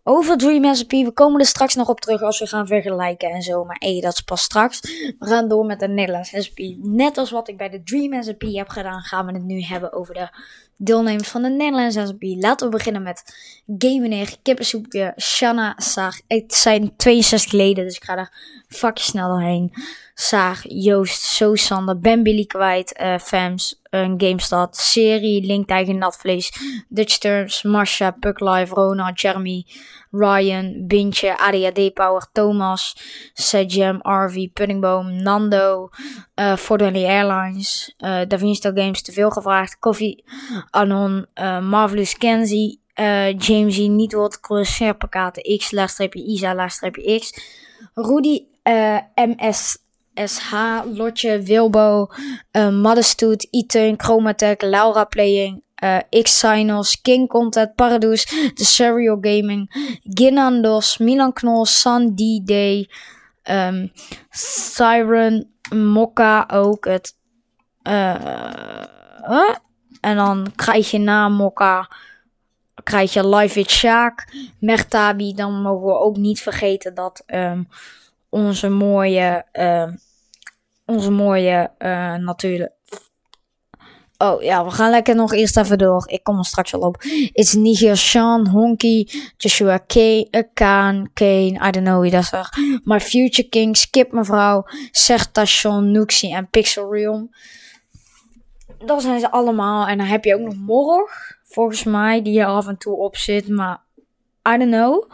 over 0.06 0.36
Dream 0.36 0.74
SAP. 0.74 0.90
We 0.90 1.10
komen 1.12 1.40
er 1.40 1.46
straks 1.46 1.74
nog 1.74 1.88
op 1.88 2.00
terug 2.00 2.22
als 2.22 2.38
we 2.38 2.46
gaan 2.46 2.66
vergelijken 2.66 3.30
en 3.30 3.42
zo. 3.42 3.64
Maar 3.64 3.76
hey, 3.78 4.00
dat 4.00 4.12
is 4.12 4.20
pas 4.20 4.42
straks. 4.42 4.80
We 5.18 5.26
gaan 5.26 5.48
door 5.48 5.66
met 5.66 5.80
de 5.80 5.88
Nederlandse 5.88 6.42
SAP. 6.42 6.58
Net 6.76 7.18
als 7.18 7.30
wat 7.30 7.48
ik 7.48 7.56
bij 7.56 7.68
de 7.68 7.82
Dream 7.82 8.22
SAP 8.22 8.42
heb 8.42 8.68
gedaan, 8.68 9.00
gaan 9.00 9.26
we 9.26 9.32
het 9.32 9.44
nu 9.44 9.62
hebben 9.62 9.92
over 9.92 10.14
de 10.14 10.28
deelnemers 10.76 11.28
van 11.28 11.42
de 11.42 11.48
Nederlandse 11.48 12.06
SAP. 12.06 12.22
Laten 12.22 12.66
we 12.70 12.76
beginnen 12.76 13.02
met 13.02 13.36
Game 13.78 14.26
Kippensoepje, 14.42 15.12
Shanna, 15.20 15.74
Saar. 15.76 16.20
Het 16.26 16.54
zijn 16.54 16.96
62 16.96 17.52
leden, 17.52 17.84
dus 17.84 17.96
ik 17.96 18.04
ga 18.04 18.14
daar 18.14 18.62
vakje 18.68 19.04
snel 19.04 19.28
doorheen. 19.28 19.72
Saar, 20.14 20.60
Joost, 20.68 21.22
Sosander, 21.22 21.98
Ben 21.98 22.22
Billy 22.22 22.44
kwijt, 22.44 23.00
uh, 23.00 23.18
Fams, 23.18 23.82
een 23.90 24.14
GameStad, 24.20 24.76
Serie, 24.76 25.40
Link 25.46 25.68
Natvlees, 25.68 26.52
Dutch 26.88 27.18
Terms, 27.18 27.62
Marsha, 27.62 28.10
Puck 28.10 28.40
Live, 28.40 28.74
Rona, 28.74 29.10
Jeremy, 29.14 29.66
Ryan, 30.10 30.86
Bintje, 30.86 31.38
ADHD 31.38 31.92
Power, 31.94 32.26
Thomas, 32.32 32.96
Sejam, 33.32 33.98
RV, 34.02 34.52
Puddingboom, 34.52 35.22
Nando, 35.22 35.90
uh, 36.38 36.56
Fortnite 36.56 37.06
Airlines, 37.06 37.94
uh, 37.98 38.24
Da 38.28 38.38
Vinci 38.38 38.70
Games, 38.74 39.02
te 39.02 39.12
veel 39.12 39.30
gevraagd, 39.30 39.78
Coffee, 39.78 40.24
Anon, 40.70 41.26
uh, 41.34 41.60
Marvelous 41.60 42.16
Kenzie, 42.18 42.80
uh, 43.00 43.32
Jamesy, 43.38 43.88
Niet 43.88 44.12
Wat, 44.12 44.40
Cruiser, 44.40 44.96
X, 45.56 45.70
laagstreepje 45.70 46.22
Isa, 46.22 46.54
laagstreepje 46.54 47.18
X, 47.18 47.34
Rudy, 47.94 48.46
uh, 48.64 48.98
MS, 49.14 49.83
SH, 50.16 50.84
Lotje, 50.86 51.42
Wilbo, 51.42 52.08
uh, 52.54 52.70
Maddestoet, 52.70 53.46
Iteun, 53.52 53.96
Chromatech, 53.96 54.62
Laura 54.62 55.04
Playing, 55.04 55.62
uh, 55.82 56.00
X-Sinos, 56.10 56.96
King 57.02 57.28
Content, 57.28 57.76
Paradus, 57.76 58.24
The 58.56 58.64
Serial 58.64 59.16
Gaming, 59.16 59.68
Ginandos, 60.04 60.98
Milan 61.00 61.32
Knol, 61.32 61.66
San 61.66 62.14
D-Day, 62.14 62.88
um, 63.48 63.90
Siren, 64.30 65.50
Mokka 65.72 66.48
ook. 66.52 66.84
Het, 66.84 67.16
huh? 67.84 69.54
En 70.00 70.16
dan 70.16 70.52
krijg 70.56 70.90
je 70.90 70.98
na 70.98 71.28
Mokka, 71.28 71.88
krijg 72.82 73.12
je 73.12 73.28
Live 73.28 73.54
with 73.54 74.24
Mertabi. 74.58 75.34
Dan 75.34 75.62
mogen 75.62 75.86
we 75.86 75.98
ook 75.98 76.16
niet 76.16 76.40
vergeten 76.40 76.94
dat 76.94 77.22
um, 77.26 77.68
onze 78.28 78.68
mooie, 78.68 79.44
uh, 79.52 79.88
onze 80.86 81.10
mooie 81.10 81.70
uh, 81.78 82.14
natuurlijk. 82.14 82.72
Oh 84.18 84.42
ja, 84.42 84.64
we 84.64 84.70
gaan 84.70 84.90
lekker 84.90 85.14
nog 85.14 85.32
eerst 85.32 85.56
even 85.56 85.78
door. 85.78 86.08
Ik 86.08 86.22
kom 86.22 86.38
er 86.38 86.44
straks 86.44 86.74
al 86.74 86.80
op. 86.80 87.02
It's 87.32 87.52
Niger, 87.52 87.96
Sean, 87.96 88.48
Honky, 88.48 89.06
Joshua 89.36 89.78
K, 89.78 89.94
uh, 89.94 90.22
Kaan, 90.54 91.10
Kane, 91.14 91.60
I 91.66 91.70
don't 91.70 91.84
know 91.84 92.00
wie 92.00 92.10
dat 92.10 92.22
is. 92.22 92.32
My 92.84 93.00
Future 93.00 93.48
King, 93.48 93.76
Skip 93.76 94.12
mevrouw, 94.12 94.64
Sertation, 94.90 95.90
Nuxie 95.90 96.34
en 96.34 96.48
Pixel 96.50 96.92
Realm. 96.92 97.34
Dat 98.78 99.02
zijn 99.02 99.20
ze 99.20 99.30
allemaal. 99.30 99.86
En 99.86 99.98
dan 99.98 100.06
heb 100.06 100.24
je 100.24 100.34
ook 100.34 100.40
nog 100.40 100.56
Morg, 100.56 101.38
volgens 101.44 101.84
mij, 101.84 102.22
die 102.22 102.40
er 102.40 102.46
af 102.46 102.66
en 102.66 102.78
toe 102.78 102.96
op 102.96 103.16
zit. 103.16 103.48
Maar 103.48 103.82
I 104.48 104.58
don't 104.58 104.70
know. 104.70 105.10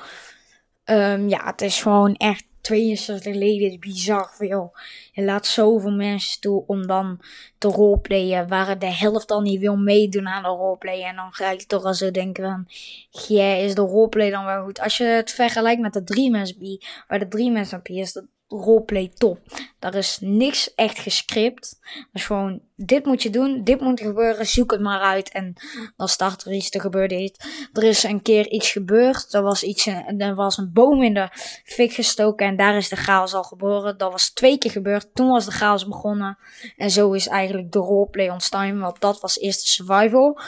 Um, 0.85 1.29
ja, 1.29 1.45
het 1.45 1.61
is 1.61 1.83
gewoon 1.83 2.15
echt 2.15 2.45
62 2.61 3.35
leden 3.35 3.71
is 3.71 3.79
bizar 3.79 4.31
veel. 4.37 4.73
Je 5.13 5.23
laat 5.23 5.47
zoveel 5.47 5.91
mensen 5.91 6.41
toe 6.41 6.65
om 6.67 6.87
dan 6.87 7.21
te 7.59 7.69
roleplayen. 7.69 8.49
Waar 8.49 8.79
de 8.79 8.93
helft 8.93 9.29
dan 9.29 9.43
niet 9.43 9.61
wil 9.61 9.77
meedoen 9.77 10.29
aan 10.29 10.43
de 10.43 10.49
roleplay. 10.49 11.03
En 11.03 11.17
dan 11.17 11.33
ga 11.33 11.51
ik 11.51 11.63
toch 11.63 11.85
al 11.85 11.95
zo 11.95 12.11
denken 12.11 12.45
van... 12.45 12.69
Jij 13.11 13.65
is 13.65 13.75
de 13.75 13.81
roleplay 13.81 14.31
dan 14.31 14.45
wel 14.45 14.65
goed. 14.65 14.81
Als 14.81 14.97
je 14.97 15.05
het 15.05 15.31
vergelijkt 15.31 15.81
met 15.81 15.93
de 15.93 16.05
3 16.05 16.31
mensen 16.31 16.79
Waar 17.09 17.19
de 17.19 17.29
3 17.29 17.51
mensen 17.51 17.81
is 17.83 18.13
dat 18.13 18.25
roleplay 18.51 19.11
top. 19.15 19.39
Daar 19.79 19.95
is 19.95 20.19
niks 20.21 20.75
echt 20.75 20.99
gescript. 20.99 21.79
is 22.13 22.25
gewoon, 22.25 22.61
dit 22.77 23.05
moet 23.05 23.23
je 23.23 23.31
doen, 23.31 23.65
dit 23.65 23.81
moet 23.81 24.01
gebeuren, 24.01 24.47
zoek 24.47 24.71
het 24.71 24.81
maar 24.81 25.01
uit. 25.01 25.31
En 25.31 25.55
dan 25.97 26.09
start 26.09 26.45
er 26.45 26.53
iets 26.53 26.71
te 26.71 26.81
gebeuren. 26.81 27.33
Er 27.73 27.83
is 27.83 28.03
een 28.03 28.23
keer 28.23 28.49
iets 28.49 28.71
gebeurd. 28.71 29.35
Er 29.35 29.43
was, 29.43 29.63
iets, 29.63 29.87
er 30.19 30.35
was 30.35 30.57
een 30.57 30.73
boom 30.73 31.03
in 31.03 31.15
de 31.15 31.29
fik 31.65 31.93
gestoken 31.93 32.47
en 32.47 32.57
daar 32.57 32.77
is 32.77 32.89
de 32.89 32.97
chaos 32.97 33.35
al 33.35 33.43
geboren. 33.43 33.99
Dat 33.99 34.13
was 34.13 34.31
twee 34.31 34.59
keer 34.59 34.71
gebeurd. 34.71 35.15
Toen 35.15 35.29
was 35.29 35.45
de 35.45 35.51
chaos 35.51 35.87
begonnen. 35.87 36.39
En 36.77 36.91
zo 36.91 37.13
is 37.13 37.29
eigenlijk 37.29 37.73
de 37.73 37.79
roleplay 37.79 38.29
ontstaan. 38.29 38.81
Want 38.81 39.01
dat 39.01 39.21
was 39.21 39.39
eerst 39.39 39.61
de 39.61 39.69
survival. 39.69 40.41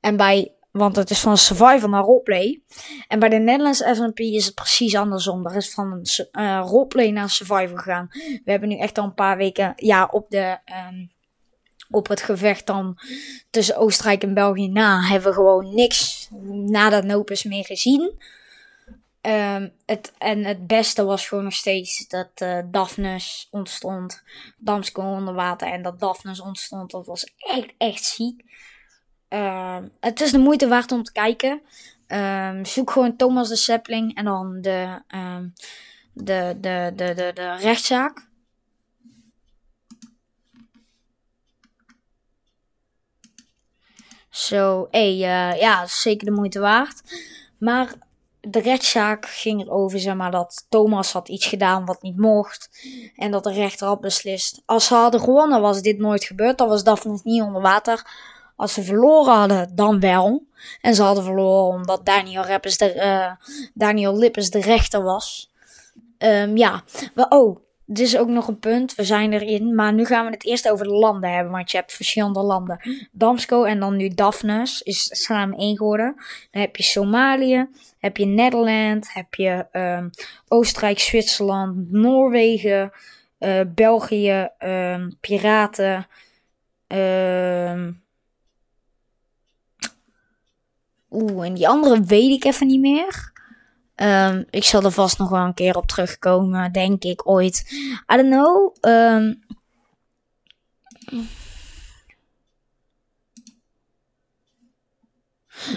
En 0.00 0.16
bij 0.16 0.54
want 0.70 0.96
het 0.96 1.10
is 1.10 1.20
van 1.20 1.36
survival 1.36 1.88
naar 1.88 2.02
roleplay. 2.02 2.62
En 3.08 3.18
bij 3.18 3.28
de 3.28 3.36
Netherlands 3.36 3.82
FNP 3.82 4.18
is 4.18 4.46
het 4.46 4.54
precies 4.54 4.94
andersom. 4.96 5.46
Er 5.46 5.56
is 5.56 5.70
van 5.70 6.06
uh, 6.32 6.62
roleplay 6.64 7.10
naar 7.10 7.30
survival 7.30 7.76
gegaan. 7.76 8.08
We 8.44 8.50
hebben 8.50 8.68
nu 8.68 8.76
echt 8.76 8.98
al 8.98 9.04
een 9.04 9.14
paar 9.14 9.36
weken 9.36 9.72
ja, 9.76 10.08
op, 10.10 10.30
de, 10.30 10.58
um, 10.88 11.10
op 11.90 12.08
het 12.08 12.22
gevecht 12.22 12.66
dan 12.66 12.98
tussen 13.50 13.76
Oostenrijk 13.76 14.22
en 14.22 14.34
België 14.34 14.68
na. 14.68 15.00
Hebben 15.00 15.28
we 15.28 15.34
gewoon 15.34 15.74
niks 15.74 16.28
na 16.66 16.90
dat 16.90 17.04
Nopus 17.04 17.44
meer 17.44 17.64
gezien. 17.64 18.18
Um, 19.22 19.72
het, 19.86 20.12
en 20.18 20.44
het 20.44 20.66
beste 20.66 21.04
was 21.04 21.28
gewoon 21.28 21.44
nog 21.44 21.52
steeds 21.52 22.08
dat 22.08 22.30
uh, 22.42 22.58
Daphnes 22.70 23.48
ontstond. 23.50 24.22
Damsko 24.58 25.02
onder 25.02 25.34
water 25.34 25.68
en 25.68 25.82
dat 25.82 26.00
Daphnes 26.00 26.40
ontstond. 26.40 26.90
Dat 26.90 27.06
was 27.06 27.32
echt, 27.36 27.72
echt 27.78 28.04
ziek. 28.04 28.44
Uh, 29.30 29.76
het 30.00 30.20
is 30.20 30.30
de 30.30 30.38
moeite 30.38 30.68
waard 30.68 30.92
om 30.92 31.02
te 31.02 31.12
kijken. 31.12 31.62
Um, 32.08 32.64
zoek 32.64 32.90
gewoon 32.90 33.16
Thomas 33.16 33.48
de 33.48 33.56
Sapling 33.56 34.16
en 34.16 34.24
dan 34.24 34.60
de, 34.60 35.02
um, 35.14 35.52
de, 36.12 36.56
de, 36.60 36.92
de, 36.94 37.14
de, 37.14 37.30
de 37.34 37.56
rechtszaak. 37.56 38.28
Zo, 44.30 44.56
so, 44.56 44.88
hey, 44.90 45.12
uh, 45.12 45.60
ja, 45.60 45.86
zeker 45.86 46.26
de 46.26 46.32
moeite 46.32 46.60
waard. 46.60 47.02
Maar 47.58 47.94
de 48.40 48.60
rechtszaak 48.60 49.26
ging 49.26 49.62
erover, 49.62 49.98
zeg 49.98 50.14
maar, 50.14 50.30
dat 50.30 50.66
Thomas 50.68 51.12
had 51.12 51.28
iets 51.28 51.46
gedaan 51.46 51.84
wat 51.84 52.02
niet 52.02 52.16
mocht. 52.16 52.70
En 53.16 53.30
dat 53.30 53.44
de 53.44 53.52
rechter 53.52 53.86
had 53.86 54.00
beslist. 54.00 54.62
Als 54.66 54.86
ze 54.86 54.94
hadden 54.94 55.20
gewonnen, 55.20 55.60
was 55.60 55.82
dit 55.82 55.98
nooit 55.98 56.24
gebeurd. 56.24 56.58
Dan 56.58 56.68
was 56.68 56.84
Daphne 56.84 57.20
niet 57.22 57.42
onder 57.42 57.62
water. 57.62 58.06
Als 58.60 58.72
ze 58.72 58.82
verloren 58.82 59.34
hadden, 59.34 59.70
dan 59.74 60.00
wel. 60.00 60.46
En 60.80 60.94
ze 60.94 61.02
hadden 61.02 61.24
verloren 61.24 61.74
omdat 61.74 62.06
Daniel, 62.06 62.44
Rappers 62.44 62.76
de, 62.76 62.94
uh, 62.94 63.46
Daniel 63.74 64.18
Lippes 64.18 64.50
de 64.50 64.60
rechter 64.60 65.02
was. 65.02 65.50
Um, 66.18 66.56
ja, 66.56 66.82
maar 67.14 67.26
oh, 67.28 67.58
dit 67.86 68.06
is 68.06 68.16
ook 68.16 68.28
nog 68.28 68.48
een 68.48 68.58
punt. 68.58 68.94
We 68.94 69.04
zijn 69.04 69.32
erin. 69.32 69.74
Maar 69.74 69.92
nu 69.92 70.04
gaan 70.04 70.24
we 70.24 70.30
het 70.30 70.44
eerst 70.44 70.70
over 70.70 70.86
de 70.86 70.92
landen 70.92 71.32
hebben. 71.32 71.52
Want 71.52 71.70
je 71.70 71.76
hebt 71.76 71.92
verschillende 71.92 72.40
landen. 72.40 73.08
Damsko 73.12 73.64
en 73.64 73.80
dan 73.80 73.96
nu 73.96 74.08
Daphnes 74.08 74.82
is 74.82 75.24
samen 75.24 75.58
één 75.58 75.76
geworden. 75.76 76.14
Dan 76.50 76.60
heb 76.62 76.76
je 76.76 76.82
Somalië. 76.82 77.68
Heb 77.98 78.16
je 78.16 78.26
Nederland. 78.26 79.12
Heb 79.12 79.34
je 79.34 79.66
um, 79.72 80.10
Oostenrijk, 80.48 80.98
Zwitserland, 80.98 81.92
Noorwegen. 81.92 82.92
Uh, 83.38 83.60
België. 83.74 84.48
Um, 84.58 85.16
Piraten. 85.20 86.06
Um, 86.88 88.02
Oeh, 91.10 91.46
en 91.46 91.54
die 91.54 91.68
andere 91.68 92.00
weet 92.00 92.30
ik 92.30 92.44
even 92.44 92.66
niet 92.66 92.80
meer. 92.80 93.32
Um, 93.96 94.44
ik 94.50 94.64
zal 94.64 94.82
er 94.82 94.90
vast 94.90 95.18
nog 95.18 95.28
wel 95.28 95.44
een 95.44 95.54
keer 95.54 95.76
op 95.76 95.86
terugkomen, 95.86 96.72
denk 96.72 97.02
ik 97.02 97.28
ooit. 97.28 97.66
I 98.12 98.16
don't 98.16 98.30
know. 98.30 98.76
Um, 98.80 99.42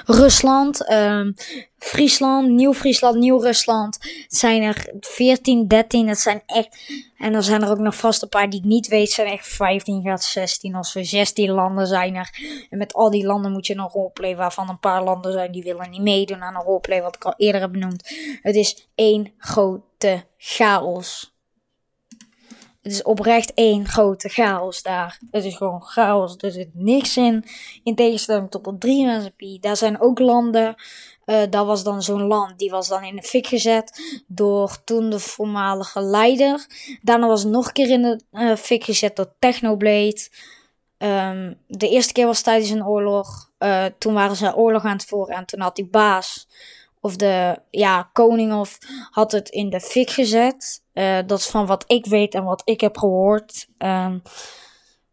Rusland, 0.06 0.92
um, 0.92 1.34
Friesland, 1.78 2.50
Nieuw-Friesland, 2.50 3.16
Nieuw-Rusland. 3.16 3.98
Het 4.02 4.36
zijn 4.36 4.62
er 4.62 4.94
14, 5.00 5.68
13. 5.68 6.08
Dat 6.08 6.18
zijn 6.18 6.44
echt. 6.46 6.92
En 7.18 7.32
dan 7.32 7.44
zijn 7.44 7.62
er 7.62 7.70
ook 7.70 7.78
nog 7.78 7.96
vast 7.96 8.22
een 8.22 8.30
paar 8.30 8.50
die 8.50 8.60
ik 8.60 8.66
niet 8.66 8.88
weet. 8.88 9.12
Zijn 9.12 9.28
echt 9.28 9.48
15 9.48 10.02
gaat 10.02 10.24
16 10.24 10.78
of 10.78 10.86
zo. 10.86 11.04
16 11.04 11.52
landen 11.52 11.88
zijn 11.88 12.16
er. 12.16 12.30
En 12.70 12.78
met 12.78 12.94
al 12.94 13.10
die 13.10 13.26
landen 13.26 13.52
moet 13.52 13.68
je 13.68 13.76
een 13.76 13.90
roleplay. 13.90 14.36
Waarvan 14.36 14.70
een 14.70 14.80
paar 14.80 15.04
landen 15.04 15.32
zijn 15.32 15.52
die 15.52 15.64
willen 15.64 15.90
niet 15.90 16.02
meedoen 16.02 16.44
aan 16.44 16.56
een 16.56 16.62
roleplay. 16.62 17.02
Wat 17.02 17.16
ik 17.16 17.26
al 17.26 17.34
eerder 17.38 17.62
heb 17.62 17.72
benoemd. 17.72 18.16
Het 18.42 18.56
is 18.56 18.88
één 18.96 19.34
grote 19.38 20.24
chaos. 20.38 21.33
Het 22.84 22.92
is 22.92 23.04
oprecht 23.04 23.54
één 23.54 23.88
grote 23.88 24.30
chaos 24.30 24.82
daar. 24.82 25.20
Het 25.32 25.46
is 25.46 25.56
gewoon 25.56 25.82
chaos. 25.82 26.36
Er 26.38 26.52
zit 26.52 26.70
niks 26.74 27.18
in. 27.18 27.46
In 27.84 27.96
tegenstelling 27.96 28.52
tot 28.52 28.64
de 28.64 28.78
drie 28.78 29.06
mensen. 29.06 29.34
Daar 29.62 29.78
zijn 29.78 30.02
ook 30.02 30.20
landen. 30.20 30.76
Uh, 31.26 31.42
dat 31.50 31.66
was 31.66 31.84
dan 31.84 32.02
zo'n 32.02 32.28
land. 32.28 32.60
Die 32.60 32.70
was 32.70 32.88
dan 32.88 33.04
in 33.04 33.16
de 33.16 33.24
fik 33.24 33.48
gezet. 33.48 34.22
Door 34.28 34.84
toen 34.84 35.10
de 35.10 35.20
voormalige 35.20 36.02
leider. 36.02 36.66
Daarna 37.02 37.28
was 37.28 37.44
het 37.44 37.52
nog 37.52 37.68
een 37.68 37.74
keer 37.74 37.90
in 37.90 38.02
de 38.02 38.20
uh, 38.32 38.56
fik 38.56 38.84
gezet 38.84 39.16
door 39.16 39.34
Technoblade. 39.40 40.28
Um, 40.98 41.60
de 41.68 41.90
eerste 41.90 42.14
keer 42.14 42.26
was 42.26 42.42
tijdens 42.42 42.70
een 42.70 42.86
oorlog. 42.86 43.52
Uh, 43.60 43.86
toen 43.98 44.14
waren 44.14 44.36
ze 44.36 44.56
oorlog 44.56 44.84
aan 44.84 44.98
het 44.98 45.06
voeren. 45.06 45.36
En 45.36 45.46
toen 45.46 45.62
had 45.62 45.76
die 45.76 45.88
baas 45.88 46.48
of 47.04 47.16
de 47.16 47.60
ja, 47.70 48.10
koning 48.14 48.54
of 48.54 48.78
had 49.12 49.32
het 49.32 49.50
in 49.50 49.70
de 49.70 49.80
fik 49.80 50.10
gezet. 50.10 50.84
Uh, 50.94 51.18
dat 51.26 51.40
is 51.40 51.48
van 51.48 51.66
wat 51.66 51.84
ik 51.88 52.06
weet 52.06 52.34
en 52.34 52.44
wat 52.44 52.62
ik 52.66 52.82
heb 52.82 52.98
gehoord. 52.98 53.68
Um, 53.78 54.22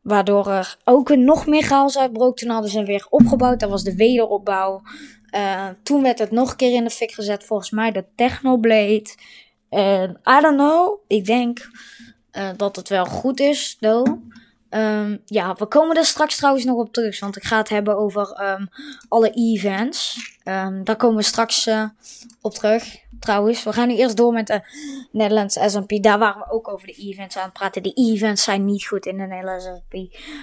waardoor 0.03 0.49
er 0.49 0.77
ook 0.85 1.17
nog 1.17 1.47
meer 1.47 1.63
chaos 1.63 1.99
uitbrook. 1.99 2.37
Toen 2.37 2.51
hadden 2.51 2.71
ze 2.71 2.77
hem 2.77 2.87
weer 2.87 3.07
opgebouwd. 3.09 3.61
Dat 3.61 3.71
was 3.71 3.83
de 3.83 3.97
wederopbouw. 3.97 4.81
Uh, 5.35 5.69
toen 5.83 6.03
werd 6.03 6.19
het 6.19 6.31
nog 6.31 6.51
een 6.51 6.57
keer 6.57 6.75
in 6.75 6.85
de 6.85 6.91
fik 6.91 7.13
gezet. 7.13 7.45
Volgens 7.45 7.71
mij 7.71 7.93
de 7.93 8.05
Technoblade. 8.17 9.15
En 9.69 10.11
I 10.11 10.41
don't 10.41 10.57
know. 10.57 10.99
Ik 11.07 11.25
denk 11.25 11.71
uh, 12.33 12.49
dat 12.57 12.77
het 12.77 12.89
wel 12.89 13.05
goed 13.05 13.41
is, 13.41 13.77
though. 13.81 14.13
Um, 14.71 15.23
ja, 15.25 15.55
we 15.55 15.67
komen 15.67 15.97
er 15.97 16.05
straks 16.05 16.37
trouwens 16.37 16.65
nog 16.65 16.77
op 16.77 16.93
terug. 16.93 17.21
Want 17.21 17.37
ik 17.37 17.45
ga 17.45 17.57
het 17.57 17.69
hebben 17.69 17.99
over 17.99 18.57
um, 18.59 18.69
alle 19.09 19.31
events. 19.31 20.19
Um, 20.45 20.85
daar 20.85 20.97
komen 20.97 21.17
we 21.17 21.23
straks 21.23 21.67
uh, 21.67 21.85
op 22.41 22.55
terug. 22.55 22.97
Trouwens, 23.21 23.63
we 23.63 23.73
gaan 23.73 23.89
nu 23.89 23.97
eerst 23.97 24.17
door 24.17 24.33
met 24.33 24.47
de 24.47 24.61
Nederlandse 25.13 25.69
S&P. 25.69 26.03
Daar 26.03 26.19
waren 26.19 26.39
we 26.39 26.53
ook 26.53 26.69
over 26.69 26.87
de 26.87 26.93
events 26.93 27.37
aan 27.37 27.45
het 27.45 27.53
praten. 27.53 27.83
De 27.83 27.93
events 27.93 28.43
zijn 28.43 28.65
niet 28.65 28.87
goed 28.87 29.07
in 29.07 29.17
de 29.17 29.27
Nederlandse 29.27 29.83
S&P. 29.83 29.93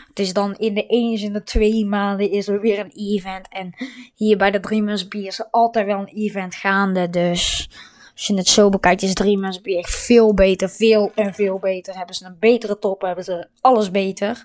Het 0.08 0.20
is 0.20 0.34
dan 0.34 0.56
in 0.56 0.74
de 0.74 0.86
eens 0.86 1.22
in 1.22 1.34
de 1.34 1.44
twee 1.44 1.86
maanden 1.86 2.32
is 2.32 2.48
er 2.48 2.62
weer 2.62 2.80
een 2.80 2.94
event. 2.96 3.48
En 3.50 3.76
hier 4.16 4.38
bij 4.38 4.52
de 4.52 4.60
Dreamers 4.60 5.08
B 5.08 5.14
is 5.14 5.40
er 5.40 5.48
altijd 5.52 5.86
wel 5.86 6.00
een 6.00 6.14
event 6.14 6.56
gaande. 6.56 7.10
Dus 7.10 7.70
als 8.18 8.28
je 8.28 8.34
het 8.34 8.48
zo 8.48 8.70
bekijkt, 8.70 9.02
is 9.02 9.14
Dreamers 9.14 9.62
echt 9.62 9.96
veel 9.96 10.34
beter. 10.34 10.70
Veel 10.70 11.12
en 11.16 11.34
veel 11.34 11.60
beter. 11.60 11.96
Hebben 11.98 12.16
ze 12.16 12.26
een 12.26 12.38
betere 12.40 12.80
top, 12.80 13.02
hebben 13.02 13.24
ze 13.24 13.48
alles 13.62 13.92
beter. 13.92 14.44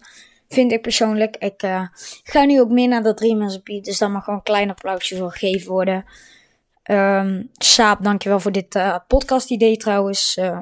Vind 0.49 0.73
ik 0.73 0.83
persoonlijk. 0.83 1.37
Ik 1.37 1.63
uh, 1.63 1.87
ga 2.23 2.45
nu 2.45 2.61
ook 2.61 2.69
meer 2.69 2.89
naar 2.89 3.03
de 3.03 3.15
Dreamers. 3.15 3.63
Dus 3.63 3.99
daar 3.99 4.11
mag 4.11 4.25
gewoon 4.25 4.39
een 4.39 4.45
klein 4.45 4.71
applausje 4.71 5.17
voor 5.17 5.31
gegeven 5.31 5.71
worden. 5.71 6.05
Um, 6.91 7.51
Saap, 7.53 8.03
dankjewel 8.03 8.41
voor 8.41 8.53
dit 8.53 8.75
uh, 8.75 8.97
podcast 9.09 9.51
idee 9.51 9.77
trouwens. 9.77 10.37
Uh, 10.37 10.59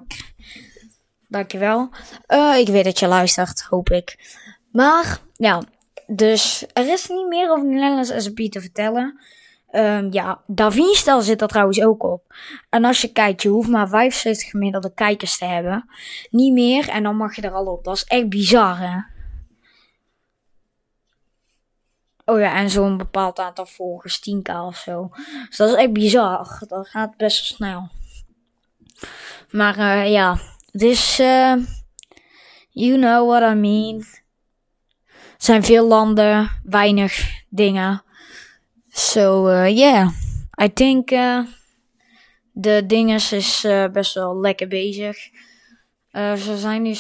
dankjewel. 1.28 1.88
Ik 2.58 2.68
weet 2.68 2.84
dat 2.84 2.98
je 2.98 3.06
luistert, 3.06 3.60
hoop 3.60 3.90
ik. 3.90 4.36
Maar, 4.72 5.20
ja. 5.36 5.62
Dus 6.06 6.64
er 6.72 6.92
is 6.92 7.08
niet 7.08 7.26
meer 7.26 7.50
over 7.50 7.68
de 7.68 7.74
Nederlandse 7.74 8.20
SAP 8.20 8.36
te 8.36 8.60
vertellen. 8.60 9.20
Um, 9.72 10.12
ja, 10.12 10.40
Davin-stel 10.46 11.20
zit 11.20 11.42
er 11.42 11.48
trouwens 11.48 11.82
ook 11.82 12.02
op. 12.02 12.34
En 12.70 12.84
als 12.84 13.00
je 13.00 13.12
kijkt, 13.12 13.42
je 13.42 13.48
hoeft 13.48 13.68
maar 13.68 13.88
75 13.88 14.50
gemiddelde 14.50 14.94
kijkers 14.94 15.38
te 15.38 15.44
hebben. 15.44 15.90
Niet 16.30 16.52
meer 16.52 16.88
en 16.88 17.02
dan 17.02 17.16
mag 17.16 17.36
je 17.36 17.42
er 17.42 17.52
al 17.52 17.66
op. 17.66 17.84
Dat 17.84 17.96
is 17.96 18.04
echt 18.04 18.28
bizar, 18.28 18.78
hè? 18.78 18.98
Oh 22.24 22.38
ja, 22.38 22.54
en 22.54 22.70
zo'n 22.70 22.96
bepaald 22.96 23.38
aantal 23.38 23.66
volgers, 23.66 24.18
10k 24.18 24.54
of 24.54 24.76
zo. 24.76 25.10
Dus 25.48 25.56
dat 25.56 25.68
is 25.68 25.74
echt 25.74 25.92
bizar. 25.92 26.62
Dat 26.68 26.88
gaat 26.88 27.16
best 27.16 27.48
wel 27.48 27.56
snel. 27.56 27.88
Maar 29.50 29.78
uh, 29.78 30.10
ja, 30.10 30.38
dus, 30.72 31.20
uh, 31.20 31.54
you 32.70 32.96
know 32.96 33.28
what 33.28 33.52
I 33.52 33.54
mean. 33.54 34.04
Er 35.08 35.46
zijn 35.46 35.64
veel 35.64 35.86
landen, 35.86 36.60
weinig 36.64 37.42
dingen. 37.48 38.02
So, 38.90 39.48
uh, 39.48 39.68
yeah, 39.68 40.10
I 40.62 40.72
think 40.72 41.10
uh, 41.10 41.44
de 42.52 42.86
dinges 42.86 43.32
is 43.32 43.64
uh, 43.64 43.88
best 43.88 44.14
wel 44.14 44.40
lekker 44.40 44.68
bezig. 44.68 45.16
Uh, 46.12 46.34
ze 46.34 46.56
zijn 46.56 46.82
nu 46.82 46.94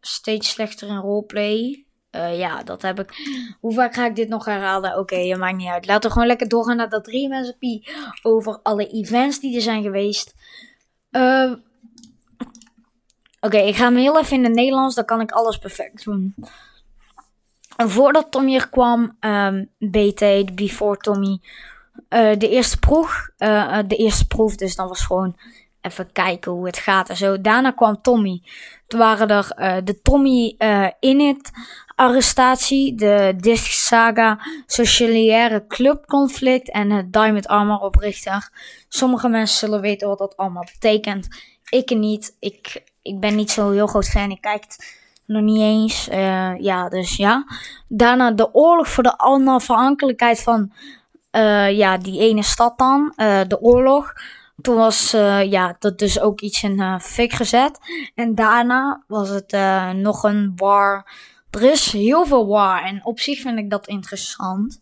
steeds 0.00 0.48
slechter 0.48 0.88
in 0.88 0.96
roleplay. 0.96 1.84
Ja, 2.12 2.62
dat 2.62 2.82
heb 2.82 3.00
ik. 3.00 3.12
Hoe 3.60 3.74
vaak 3.74 3.94
ga 3.94 4.06
ik 4.06 4.16
dit 4.16 4.28
nog 4.28 4.44
herhalen? 4.44 4.90
Oké, 4.90 5.00
okay, 5.00 5.34
maakt 5.34 5.56
niet 5.56 5.68
uit. 5.68 5.86
Laten 5.86 6.08
we 6.08 6.12
gewoon 6.12 6.28
lekker 6.28 6.48
doorgaan 6.48 6.76
naar 6.76 6.88
dat 6.88 7.04
3 7.04 7.28
mensen 7.28 7.82
over 8.22 8.60
alle 8.62 8.86
events 8.86 9.40
die 9.40 9.56
er 9.56 9.62
zijn 9.62 9.82
geweest. 9.82 10.34
Uh, 11.10 11.52
Oké, 13.40 13.56
ik 13.56 13.76
ga 13.76 13.84
hem 13.84 13.96
heel 13.96 14.18
even 14.18 14.36
in 14.36 14.44
het 14.44 14.54
Nederlands, 14.54 14.94
dan 14.94 15.04
kan 15.04 15.20
ik 15.20 15.30
alles 15.30 15.58
perfect 15.58 16.04
doen. 16.04 16.34
Voordat 17.88 18.30
Tommy 18.30 18.54
er 18.54 18.68
kwam, 18.68 19.16
um, 19.20 19.68
BT, 19.78 20.54
Before 20.54 20.96
Tommy, 20.96 21.40
uh, 22.08 22.38
de 22.38 22.48
eerste 22.48 22.78
proef, 22.78 23.30
de 23.86 23.96
eerste 23.96 24.26
proef, 24.26 24.54
dus 24.54 24.76
dan 24.76 24.88
was 24.88 25.06
gewoon 25.06 25.36
even 25.80 26.12
kijken 26.12 26.52
hoe 26.52 26.66
het 26.66 26.78
gaat 26.78 27.08
en 27.08 27.16
zo. 27.16 27.40
Daarna 27.40 27.70
kwam 27.70 28.02
Tommy. 28.02 28.42
Toen 28.86 29.00
waren 29.00 29.28
er 29.28 29.84
de 29.84 30.00
Tommy 30.00 30.56
in 31.00 31.20
het 31.20 31.50
arrestatie, 31.94 32.94
de 32.94 33.34
Disc 33.36 33.70
Saga, 33.70 34.38
Socialiaire 34.66 35.66
Clubconflict 35.66 36.70
en 36.70 36.90
het 36.90 37.12
Diamond 37.12 37.46
Armor 37.46 37.78
oprichter. 37.78 38.50
Sommige 38.88 39.28
mensen 39.28 39.58
zullen 39.58 39.80
weten 39.80 40.08
wat 40.08 40.18
dat 40.18 40.36
allemaal 40.36 40.68
betekent. 40.72 41.28
Ik 41.68 41.90
niet. 41.90 42.36
Ik, 42.38 42.82
ik 43.02 43.20
ben 43.20 43.34
niet 43.34 43.50
zo 43.50 43.70
heel 43.70 43.86
groot 43.86 44.08
fan. 44.08 44.30
Ik 44.30 44.40
kijk 44.40 44.64
nog 45.30 45.42
niet 45.42 45.60
eens. 45.60 46.08
Uh, 46.08 46.58
ja, 46.58 46.88
dus 46.88 47.16
ja. 47.16 47.44
Daarna 47.88 48.30
de 48.30 48.54
oorlog 48.54 48.88
voor 48.88 49.02
de 49.02 49.18
onafhankelijkheid 49.18 50.42
van 50.42 50.72
uh, 51.32 51.76
ja, 51.76 51.98
die 51.98 52.20
ene 52.20 52.42
stad 52.42 52.78
dan. 52.78 53.12
Uh, 53.16 53.40
de 53.46 53.60
oorlog. 53.60 54.12
Toen 54.60 54.76
was 54.76 55.10
ja, 55.44 55.76
dat 55.78 55.98
dus 55.98 56.20
ook 56.20 56.40
iets 56.40 56.62
in 56.62 57.00
fik 57.00 57.32
gezet. 57.32 57.78
En 58.14 58.34
daarna 58.34 59.04
was 59.06 59.28
het 59.28 59.56
nog 59.96 60.22
een 60.22 60.52
war 60.56 61.04
er 61.50 61.62
is 61.62 61.92
heel 61.92 62.26
veel 62.26 62.46
war 62.46 62.84
en 62.84 63.04
op 63.04 63.20
zich 63.20 63.40
vind 63.40 63.58
ik 63.58 63.70
dat 63.70 63.86
interessant. 63.86 64.80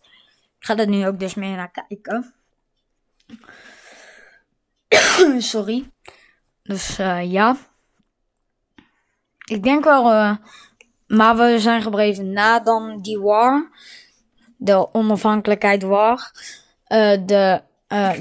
Ik 0.59 0.65
ga 0.65 0.77
er 0.77 0.87
nu 0.87 1.07
ook 1.07 1.19
dus 1.19 1.33
meer 1.33 1.55
naar 1.55 1.71
kijken. 1.71 2.33
Sorry. 5.51 5.91
Dus 6.63 6.95
ja. 7.23 7.57
Ik 9.49 9.63
denk 9.63 9.83
wel. 9.83 10.11
Uh, 10.11 10.35
maar 11.07 11.37
we 11.37 11.59
zijn 11.59 11.81
gebleven 11.81 12.33
na 12.33 12.59
dan 12.59 12.99
die 13.01 13.19
war. 13.19 13.69
De 14.57 14.93
onafhankelijkheid 14.93 15.83
war. 15.83 16.31
Uh, 16.87 17.17
de. 17.25 17.61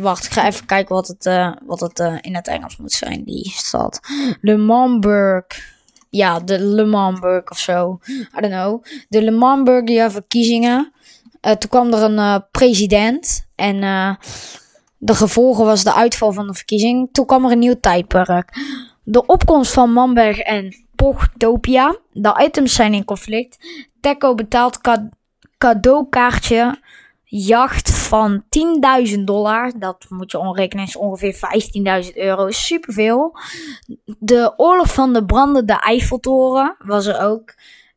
wacht, 0.01 0.25
ik 0.25 0.33
ga 0.33 0.47
even 0.47 0.67
kijken 0.67 0.95
wat 0.95 1.09
het, 1.09 1.25
wat 1.67 1.81
het 1.81 1.99
in 2.21 2.35
het 2.35 2.49
Engels 2.49 2.77
moet 2.77 2.93
zijn. 2.93 3.25
Die 3.25 3.51
stad. 3.51 4.01
De 4.41 4.57
Mamburg 4.57 5.77
ja, 6.11 6.41
de 6.41 6.59
Le 6.59 6.85
Mansburg 6.85 7.51
of 7.51 7.59
zo. 7.59 7.99
I 8.09 8.41
don't 8.41 8.53
know. 8.53 8.85
De 9.09 9.23
Le 9.23 9.31
Mansburg 9.31 10.13
verkiezingen. 10.13 10.93
Uh, 11.43 11.53
toen 11.53 11.71
kwam 11.71 11.93
er 11.93 12.03
een 12.03 12.45
president. 12.51 13.47
En 13.55 13.81
de 14.99 15.15
gevolgen 15.15 15.65
was 15.65 15.85
de 15.85 15.95
uitval 15.95 16.33
van 16.33 16.47
de 16.47 16.55
verkiezing. 16.55 17.09
Toen 17.13 17.27
kwam 17.27 17.45
er 17.45 17.53
een 17.53 17.59
nieuw 17.59 17.81
tijdperk. 17.81 18.57
De 19.03 19.27
opkomst 19.27 19.73
van 19.73 19.93
Manberg 19.93 20.39
en 20.39 20.88
Pochtopia. 20.99 21.97
De 22.13 22.45
items 22.45 22.75
zijn 22.75 22.95
in 22.95 23.05
conflict. 23.05 23.59
Teco 24.01 24.35
betaalt 24.35 24.81
cadeaukaartje 25.59 26.79
jacht 27.25 27.91
van 27.91 28.45
10.000 29.07 29.21
dollar. 29.21 29.73
Dat 29.79 30.07
moet 30.09 30.31
je 30.31 30.39
omrekenen, 30.39 30.85
is 30.85 30.97
ongeveer 30.97 31.35
15.000 32.05 32.15
euro. 32.15 32.51
Superveel. 32.51 33.39
De 34.05 34.53
oorlog 34.57 34.93
van 34.93 35.13
de 35.13 35.25
brandende 35.25 35.81
Eiffeltoren 35.81 36.77
was 36.79 37.07
er 37.07 37.21
ook. 37.21 37.55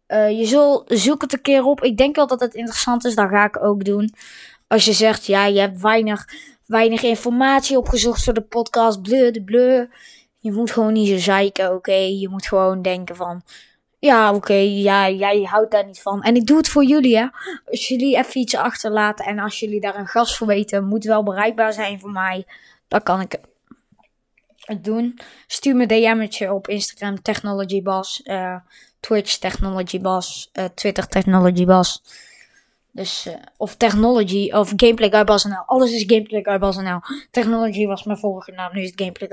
Uh, 0.08 0.40
je 0.40 0.46
zult 0.46 0.84
zoek 0.88 1.22
het 1.22 1.34
een 1.34 1.42
keer 1.42 1.64
op. 1.64 1.84
Ik 1.84 1.98
denk 1.98 2.16
wel 2.16 2.28
dat 2.28 2.40
het 2.40 2.54
interessant 2.54 3.06
is. 3.06 3.16
Dat 3.16 3.30
ga 3.30 3.46
ik 3.46 3.64
ook 3.64 3.84
doen. 3.84 4.14
Als 4.68 4.86
je 4.86 4.94
zegt, 4.94 5.26
ja, 5.26 5.46
je 5.46 5.60
hebt 5.60 5.82
weinig, 5.82 6.28
weinig 6.66 7.04
informatie 7.04 7.78
opgezocht 7.78 8.24
voor 8.24 8.34
de 8.34 8.42
podcast. 8.42 9.02
Bleu 9.02 9.32
de. 9.32 9.90
Je 10.42 10.52
moet 10.52 10.72
gewoon 10.72 10.94
niet 10.94 11.08
zo 11.08 11.18
zeiken, 11.18 11.74
oké? 11.74 11.94
Je 11.94 12.30
moet 12.30 12.48
gewoon 12.48 12.82
denken 12.82 13.16
van... 13.16 13.42
Ja, 14.00 14.34
oké, 14.34 14.54
ja, 14.54 15.10
jij 15.10 15.42
houdt 15.42 15.72
daar 15.72 15.86
niet 15.86 16.02
van. 16.02 16.22
En 16.22 16.36
ik 16.36 16.46
doe 16.46 16.58
het 16.58 16.68
voor 16.68 16.84
jullie, 16.84 17.18
hè. 17.18 17.28
Als 17.66 17.88
jullie 17.88 18.18
even 18.18 18.42
iets 18.42 18.56
achterlaten 18.56 19.26
en 19.26 19.40
als 19.40 19.60
jullie 19.60 19.82
daar 19.82 19.96
een 19.96 20.08
gast 20.08 20.38
voor 20.38 20.48
weten... 20.48 20.86
moet 20.86 21.04
wel 21.04 21.24
bereikbaar 21.24 21.74
zijn 21.74 22.00
voor 22.00 22.12
mij. 22.12 22.46
Dan 22.88 23.04
kan 23.04 23.22
ik 23.22 23.40
het 24.60 24.84
doen. 24.84 25.20
Stuur 25.48 25.76
me 25.76 25.86
DM'tje 25.86 26.54
op 26.54 26.68
Instagram, 26.68 27.22
TechnologyBas. 27.22 28.22
Uh, 28.24 28.56
Twitch, 29.00 29.38
TechnologyBas. 29.38 30.50
Uh, 30.54 30.66
Twitter, 30.66 31.08
TechnologyBas. 31.08 32.04
Dus, 32.94 33.28
uh, 33.28 33.34
of 33.58 33.76
Technology, 33.76 34.52
of 34.52 34.74
Gameplay 34.76 35.10
Alles 35.66 35.92
is 35.92 36.04
Gameplay 36.08 36.60
Technology 37.32 37.86
was 37.86 38.04
mijn 38.04 38.18
vorige 38.18 38.52
naam, 38.52 38.74
nu 38.74 38.82
is 38.82 38.90
het 38.90 39.02
Gameplay 39.02 39.30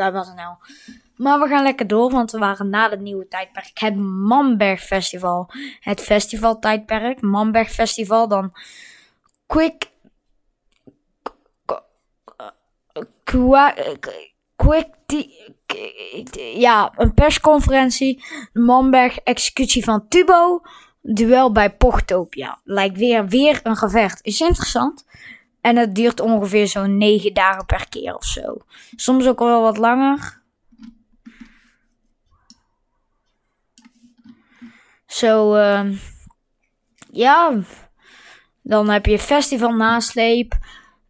Maar 1.17 1.41
we 1.41 1.49
gaan 1.49 1.63
lekker 1.63 1.87
door, 1.87 2.11
want 2.11 2.31
we 2.31 2.39
waren 2.39 2.69
na 2.69 2.91
het 2.91 3.01
nieuwe 3.01 3.29
tijdperk. 3.29 3.71
Het 3.75 3.97
Mamberg 3.97 4.83
Festival. 4.83 5.51
Het 5.81 6.01
festival 6.01 6.59
tijdperk. 6.59 7.21
Mamberg 7.21 7.71
Festival. 7.71 8.29
Dan 8.29 8.53
Quick... 9.47 9.91
Quick... 14.57 14.97
Ja, 16.55 16.93
een 16.97 17.15
persconferentie. 17.15 18.25
Mamberg 18.53 19.19
executie 19.19 19.85
van 19.85 20.09
Tubo 20.09 20.61
duel 21.15 21.53
bij 21.53 21.71
Portopia. 21.71 22.59
Lijkt 22.65 22.99
weer, 22.99 23.27
weer 23.27 23.61
een 23.63 23.77
gevecht. 23.77 24.21
Is 24.23 24.41
interessant. 24.41 25.07
En 25.61 25.77
het 25.77 25.95
duurt 25.95 26.21
ongeveer 26.21 26.67
zo'n 26.69 26.97
9 26.97 27.35
dagen 27.35 27.67
per 27.67 27.89
keer 27.89 28.15
of 28.15 28.25
zo. 28.25 28.57
Soms 28.97 29.27
ook 29.27 29.39
wel 29.39 29.63
wat 29.63 29.77
langer. 29.77 30.41
Zo, 35.07 35.57
uh, 35.57 35.99
ja. 37.11 37.53
Dan 38.63 38.89
heb 38.89 39.07
je 39.07 39.19
Festival 39.19 39.73
Nasleep. 39.73 40.59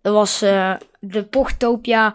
Dat 0.00 0.14
was 0.14 0.42
uh, 0.42 0.74
de 1.00 1.24
Portopia 1.24 2.14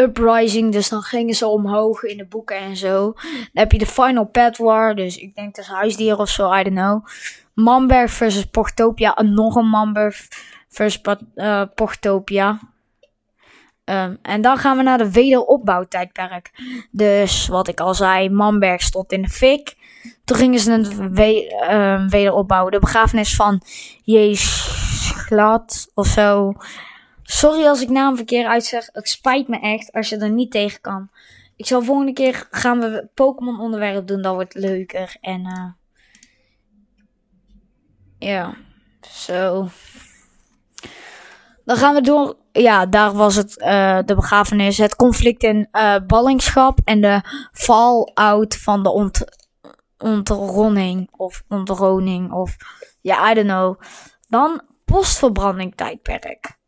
Uprising. 0.00 0.72
Dus 0.72 0.88
dan 0.88 1.02
gingen 1.02 1.34
ze 1.34 1.46
omhoog 1.46 2.02
in 2.02 2.16
de 2.16 2.26
boeken 2.26 2.56
en 2.56 2.76
zo. 2.76 3.12
Dan 3.22 3.48
heb 3.52 3.72
je 3.72 3.78
de 3.78 3.86
Final 3.86 4.26
Pet 4.26 4.58
War. 4.58 4.94
Dus 4.94 5.16
ik 5.16 5.34
denk 5.34 5.54
dat 5.54 5.64
is 5.64 5.70
huisdier 5.70 6.18
of 6.18 6.28
zo, 6.28 6.54
I 6.54 6.62
don't 6.62 6.76
know. 6.76 7.06
Manberg 7.54 8.10
versus 8.10 8.44
Portopia. 8.44 9.14
En 9.14 9.34
nog 9.34 9.54
een 9.54 9.68
Manberg 9.68 10.28
versus 10.68 11.00
Portopia. 11.74 12.58
Um, 13.84 14.18
en 14.22 14.40
dan 14.40 14.56
gaan 14.56 14.76
we 14.76 14.82
naar 14.82 14.98
de 14.98 15.10
wederopbouwtijdperk. 15.10 16.50
Dus 16.90 17.48
wat 17.48 17.68
ik 17.68 17.80
al 17.80 17.94
zei, 17.94 18.30
Manberg 18.30 18.82
stond 18.82 19.12
in 19.12 19.22
de 19.22 19.28
fik. 19.28 19.74
Toen 20.24 20.36
gingen 20.36 20.60
ze 20.60 20.72
een 20.72 21.12
we 21.12 21.60
uh, 21.70 22.08
wederopbouwen. 22.08 22.72
De 22.72 22.78
begrafenis 22.78 23.34
van 23.36 23.62
Jezus 24.02 25.12
glad 25.14 25.90
of 25.94 26.06
zo. 26.06 26.52
Sorry 27.32 27.66
als 27.66 27.82
ik 27.82 27.88
naam 27.88 28.16
verkeerd 28.16 28.46
uitzeg. 28.46 28.88
Het 28.92 29.08
spijt 29.08 29.48
me 29.48 29.60
echt 29.60 29.92
als 29.92 30.08
je 30.08 30.16
er 30.16 30.30
niet 30.30 30.50
tegen 30.50 30.80
kan. 30.80 31.10
Ik 31.56 31.66
zal 31.66 31.82
volgende 31.82 32.12
keer 32.12 32.48
gaan 32.50 32.80
we 32.80 33.08
Pokémon 33.14 33.60
onderwerp 33.60 34.06
doen. 34.06 34.22
Dat 34.22 34.34
wordt 34.34 34.54
leuker. 34.54 35.16
En 35.20 35.40
uh, 35.40 35.72
ja, 38.18 38.54
zo. 39.00 39.68
Dan 41.64 41.76
gaan 41.76 41.94
we 41.94 42.00
door. 42.00 42.36
Ja, 42.52 42.86
daar 42.86 43.12
was 43.12 43.34
het 43.34 43.58
uh, 43.58 43.98
de 44.04 44.14
begrafenis. 44.14 44.78
Het 44.78 44.96
conflict 44.96 45.42
in 45.42 45.68
uh, 45.72 45.96
ballingschap 46.06 46.78
en 46.84 47.00
de 47.00 47.20
fallout 47.52 48.56
van 48.56 48.82
de 48.82 48.90
ont 48.90 49.24
ontronning 49.98 51.08
of 51.16 51.42
ontroning 51.48 52.32
of 52.32 52.56
ja, 53.00 53.30
I 53.30 53.34
don't 53.34 53.46
know. 53.46 53.80
Dan 54.28 54.62
postverbranding 54.84 55.74
tijdperk 55.74 56.58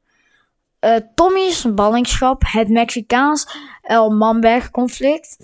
uh, 0.85 0.97
Tommy's 1.15 1.75
ballingschap, 1.75 2.43
het 2.47 2.69
Mexicaans 2.69 3.47
El 3.83 4.11
Manberg 4.11 4.71
conflict. 4.71 5.37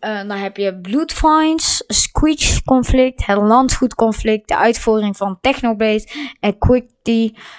Uh, 0.00 0.16
dan 0.16 0.36
heb 0.36 0.56
je 0.56 0.80
Bloodfines, 0.80 1.84
Squeech 1.86 2.62
conflict, 2.62 3.26
het 3.26 3.36
landgoed 3.36 3.94
de 3.94 4.56
uitvoering 4.56 5.16
van 5.16 5.38
Technoblade 5.40 6.08
en 6.40 6.58
Quick 6.58 6.90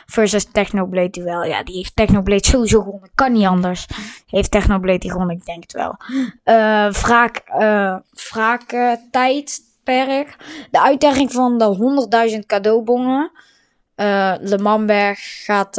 versus 0.06 0.45
Technoblade 0.52 1.10
duel. 1.10 1.43
Ja, 1.43 1.63
die 1.63 1.76
heeft 1.76 1.95
Technoblade 1.95 2.45
sowieso 2.45 2.82
gewonnen, 2.82 3.12
kan 3.15 3.32
niet 3.32 3.45
anders. 3.45 3.88
Heeft 4.28 4.52
Technoblade 4.52 4.98
die 4.98 5.12
gewonnen, 5.12 5.36
ik 5.36 5.45
denk 5.45 5.63
het 5.63 5.71
wel. 5.71 5.95
Uh, 6.45 6.91
wraak, 6.91 7.43
tijdperk, 9.12 10.38
de 10.71 10.82
uitdaging 10.82 11.32
van 11.32 11.58
de 11.58 12.30
100.000 12.34 12.45
cadeaubonnen. 12.45 13.32
Le 14.39 14.58
Manberg 14.62 15.19
gaat, 15.45 15.76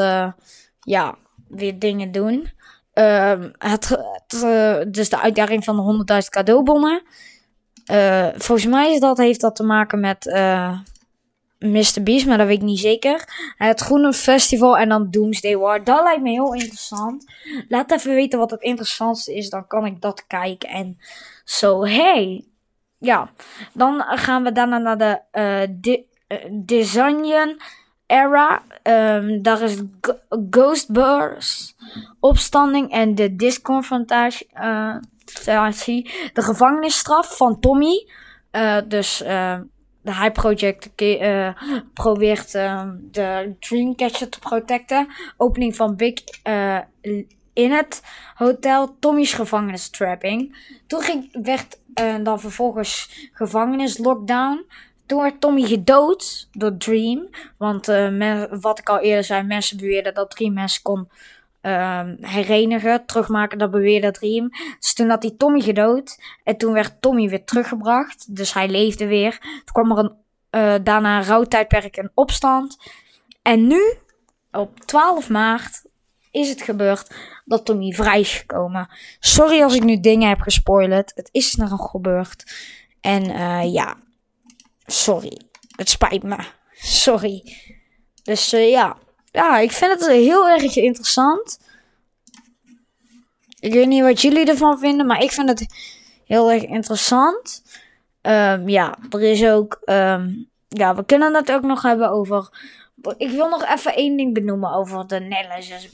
ja, 0.80 1.14
weer 1.48 1.78
dingen 1.78 2.12
doen. 2.12 2.50
Uh, 2.94 3.44
het, 3.58 3.98
uh, 4.34 4.76
dus 4.88 5.08
de 5.08 5.20
uitdaging 5.20 5.64
van 5.64 5.76
de 5.76 6.22
100.000 6.22 6.28
cadeaubonnen. 6.28 7.02
Uh, 7.92 8.28
volgens 8.34 8.66
mij 8.66 8.92
is 8.92 9.00
dat, 9.00 9.18
heeft 9.18 9.40
dat 9.40 9.56
te 9.56 9.62
maken 9.62 10.00
met 10.00 10.26
uh, 10.26 10.78
Mr. 11.58 12.02
Beast, 12.02 12.26
maar 12.26 12.38
dat 12.38 12.46
weet 12.46 12.56
ik 12.56 12.62
niet 12.62 12.78
zeker. 12.78 13.24
Het 13.56 13.80
Groene 13.80 14.12
Festival 14.12 14.78
en 14.78 14.88
dan 14.88 15.10
Doomsday 15.10 15.56
War. 15.56 15.84
Dat 15.84 16.02
lijkt 16.02 16.22
me 16.22 16.30
heel 16.30 16.54
interessant. 16.54 17.24
Laat 17.68 17.92
even 17.92 18.14
weten 18.14 18.38
wat 18.38 18.50
het 18.50 18.62
interessantste 18.62 19.34
is, 19.34 19.50
dan 19.50 19.66
kan 19.66 19.86
ik 19.86 20.00
dat 20.00 20.26
kijken. 20.26 20.68
En 20.68 20.98
zo, 21.44 21.84
hey. 21.84 22.44
Ja, 22.98 23.30
dan 23.72 24.00
gaan 24.00 24.42
we 24.42 24.52
daarna 24.52 24.78
naar 24.78 24.98
de 24.98 25.22
uh, 26.28 26.46
era. 28.06 28.62
Um, 28.82 29.42
daar 29.42 29.62
is 29.62 29.76
Ghostbusters, 30.50 31.74
opstanding 32.20 32.90
en 32.90 33.14
de 33.14 33.36
disconfrontatie. 33.36 34.48
Uh, 34.54 34.96
de 35.44 36.42
gevangenisstraf 36.42 37.36
van 37.36 37.60
Tommy. 37.60 38.08
Uh, 38.52 38.78
dus 38.88 39.22
uh, 39.22 39.58
de 40.02 40.14
High 40.14 40.32
Project 40.32 40.90
uh, 41.02 41.48
probeert 41.94 42.54
uh, 42.54 42.88
de 43.10 43.56
Dreamcatcher 43.58 44.28
te 44.28 44.38
protecten. 44.38 45.08
Opening 45.36 45.76
van 45.76 45.96
Big 45.96 46.14
in 47.52 47.72
het 47.72 48.02
hotel. 48.34 48.96
Tommy's 48.98 49.32
gevangenistrapping. 49.32 50.56
Toen 50.86 51.00
ging, 51.00 51.44
werd 51.44 51.78
dan 52.22 52.40
vervolgens 52.40 53.28
gevangenis 53.32 53.98
lockdown. 53.98 54.66
Toen 55.06 55.22
werd 55.22 55.40
Tommy 55.40 55.62
gedood 55.62 56.48
door 56.52 56.76
Dream. 56.76 57.28
Want 57.56 57.88
uh, 57.88 58.44
wat 58.60 58.78
ik 58.78 58.88
al 58.88 58.98
eerder 58.98 59.24
zei, 59.24 59.42
mensen 59.42 59.76
beweerden 59.76 60.14
dat 60.14 60.30
Dream 60.30 60.52
mensen 60.52 60.82
kon 60.82 61.08
uh, 61.62 62.02
herenigen, 62.20 63.06
terugmaken. 63.06 63.58
Dat 63.58 63.70
beweerde 63.70 64.10
Dream. 64.10 64.50
Dus 64.80 64.94
toen 64.94 65.08
had 65.08 65.22
hij 65.22 65.34
Tommy 65.36 65.60
gedood. 65.60 66.18
En 66.44 66.56
toen 66.56 66.72
werd 66.72 67.00
Tommy 67.00 67.28
weer 67.28 67.44
teruggebracht. 67.44 68.36
Dus 68.36 68.54
hij 68.54 68.68
leefde 68.68 69.06
weer. 69.06 69.38
Toen 69.40 69.84
kwam 69.84 69.90
er 69.90 69.98
een, 69.98 70.12
uh, 70.50 70.84
daarna 70.84 71.18
een 71.18 71.24
rouwtijdperk 71.24 71.96
en 71.96 72.10
opstand. 72.14 72.76
En 73.42 73.66
nu, 73.66 73.80
op 74.52 74.80
12 74.80 75.28
maart, 75.28 75.84
is 76.30 76.48
het 76.48 76.62
gebeurd 76.62 77.14
dat 77.44 77.64
Tommy 77.64 77.92
vrij 77.92 78.20
is 78.20 78.32
gekomen. 78.32 78.88
Sorry 79.20 79.62
als 79.62 79.74
ik 79.74 79.84
nu 79.84 80.00
dingen 80.00 80.28
heb 80.28 80.40
gespoilerd. 80.40 81.12
Het 81.14 81.28
is 81.32 81.54
nog 81.54 81.90
gebeurd. 81.90 82.44
En 83.00 83.24
uh, 83.24 83.72
ja, 83.72 83.96
Sorry. 84.86 85.40
Het 85.76 85.88
spijt 85.88 86.22
me. 86.22 86.36
Sorry. 86.72 87.56
Dus 88.22 88.54
uh, 88.54 88.70
ja. 88.70 88.96
Ja, 89.30 89.58
ik 89.58 89.72
vind 89.72 89.92
het 89.92 90.10
heel 90.10 90.48
erg 90.48 90.76
interessant. 90.76 91.58
Ik 93.60 93.72
weet 93.72 93.86
niet 93.86 94.02
wat 94.02 94.20
jullie 94.20 94.46
ervan 94.46 94.78
vinden, 94.78 95.06
maar 95.06 95.22
ik 95.22 95.32
vind 95.32 95.48
het 95.48 95.66
heel 96.24 96.50
erg 96.50 96.62
interessant. 96.62 97.62
Um, 98.22 98.68
ja, 98.68 98.98
er 99.10 99.22
is 99.22 99.44
ook. 99.44 99.80
Um, 99.84 100.50
ja, 100.68 100.94
we 100.94 101.04
kunnen 101.04 101.34
het 101.34 101.52
ook 101.52 101.62
nog 101.62 101.82
hebben 101.82 102.10
over. 102.10 102.48
Ik 103.16 103.30
wil 103.30 103.48
nog 103.48 103.64
even 103.64 103.94
één 103.94 104.16
ding 104.16 104.34
benoemen 104.34 104.72
over 104.72 105.06
de 105.06 105.20
Nederlandse 105.20 105.90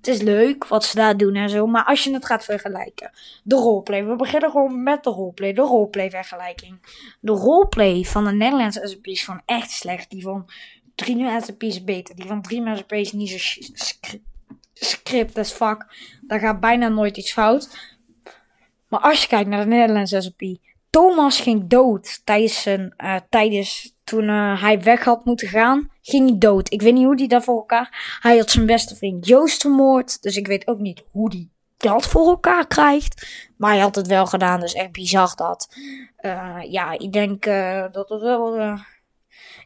het 0.00 0.08
is 0.08 0.20
leuk 0.20 0.66
wat 0.66 0.84
ze 0.84 0.96
daar 0.96 1.16
doen 1.16 1.34
en 1.34 1.50
zo. 1.50 1.66
Maar 1.66 1.84
als 1.84 2.04
je 2.04 2.12
het 2.12 2.26
gaat 2.26 2.44
vergelijken. 2.44 3.10
De 3.42 3.54
roleplay. 3.54 4.04
We 4.04 4.16
beginnen 4.16 4.50
gewoon 4.50 4.82
met 4.82 5.04
de 5.04 5.10
roleplay. 5.10 5.52
De 5.52 5.60
roleplay 5.60 6.10
vergelijking. 6.10 6.78
De 7.20 7.32
roleplay 7.32 8.02
van 8.04 8.24
de 8.24 8.32
Nederlandse 8.32 8.88
SCP 8.88 9.06
is 9.06 9.22
gewoon 9.22 9.42
echt 9.46 9.70
slecht. 9.70 10.10
Die 10.10 10.22
van 10.22 10.50
3 10.94 11.40
SCP 11.40 11.62
is 11.62 11.84
beter. 11.84 12.14
Die 12.16 12.26
van 12.26 12.42
3 12.42 12.76
SCP 12.76 12.92
is 12.92 13.12
niet 13.12 13.28
zo 13.28 13.60
script 14.74 15.38
as 15.38 15.52
fuck. 15.52 15.86
Daar 16.20 16.40
gaat 16.40 16.60
bijna 16.60 16.88
nooit 16.88 17.16
iets 17.16 17.32
fout. 17.32 17.68
Maar 18.88 19.00
als 19.00 19.22
je 19.22 19.28
kijkt 19.28 19.48
naar 19.48 19.62
de 19.62 19.70
Nederlandse 19.70 20.20
SCP. 20.20 20.42
Thomas 20.90 21.40
ging 21.40 21.66
dood 21.66 22.20
tijdens, 22.24 22.66
uh, 22.66 23.16
tijdens 23.28 23.94
toen 24.10 24.28
eh, 24.28 24.62
hij 24.62 24.82
weg 24.82 25.04
had 25.04 25.24
moeten 25.24 25.48
gaan, 25.48 25.90
ging 26.02 26.28
hij 26.28 26.38
dood. 26.38 26.72
Ik 26.72 26.82
weet 26.82 26.94
niet 26.94 27.04
hoe 27.04 27.16
hij 27.16 27.26
dat 27.26 27.44
voor 27.44 27.56
elkaar. 27.56 28.18
Hij 28.20 28.36
had 28.36 28.50
zijn 28.50 28.66
beste 28.66 28.96
vriend 28.96 29.26
Joost 29.26 29.60
vermoord. 29.60 30.22
Dus 30.22 30.36
ik 30.36 30.46
weet 30.46 30.66
ook 30.66 30.78
niet 30.78 31.02
hoe 31.10 31.30
hij 31.30 31.48
dat 31.76 32.06
voor 32.06 32.26
elkaar 32.26 32.66
krijgt. 32.66 33.26
Maar 33.56 33.70
hij 33.70 33.80
had 33.80 33.94
het 33.94 34.06
wel 34.06 34.26
gedaan, 34.26 34.60
dus 34.60 34.72
echt 34.72 34.92
bizar 34.92 35.32
dat. 35.36 35.68
Uh, 36.20 36.56
ja, 36.68 36.98
ik 36.98 37.12
denk 37.12 37.46
uh, 37.46 37.84
dat 37.92 38.08
het 38.08 38.20
wel 38.20 38.78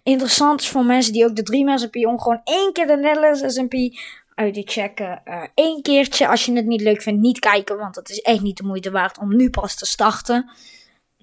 interessant 0.03 0.61
is 0.61 0.69
voor 0.69 0.85
mensen 0.85 1.13
die 1.13 1.25
ook 1.25 1.37
de 1.37 1.43
Dream 1.43 1.79
SMP 1.79 1.97
om 1.97 2.21
gewoon 2.21 2.41
één 2.45 2.73
keer 2.73 2.87
de 2.87 2.97
Netherlands 2.97 3.55
SMP 3.55 3.75
uit 4.35 4.55
te 4.55 4.63
checken. 4.65 5.23
Eén 5.55 5.83
keertje, 5.83 6.29
als 6.29 6.45
je 6.45 6.53
het 6.53 6.67
niet 6.67 6.81
leuk 6.81 7.03
vindt, 7.03 7.21
niet 7.21 7.39
kijken, 7.39 7.79
want 7.79 7.97
het 7.97 8.09
is 8.09 8.21
echt 8.21 8.41
niet 8.41 8.57
de 8.57 8.65
moeite 8.65 8.91
waard 8.91 9.19
om 9.19 9.37
nu 9.37 9.51
pas 9.51 9.77
te 9.77 9.87
starten. 9.87 10.51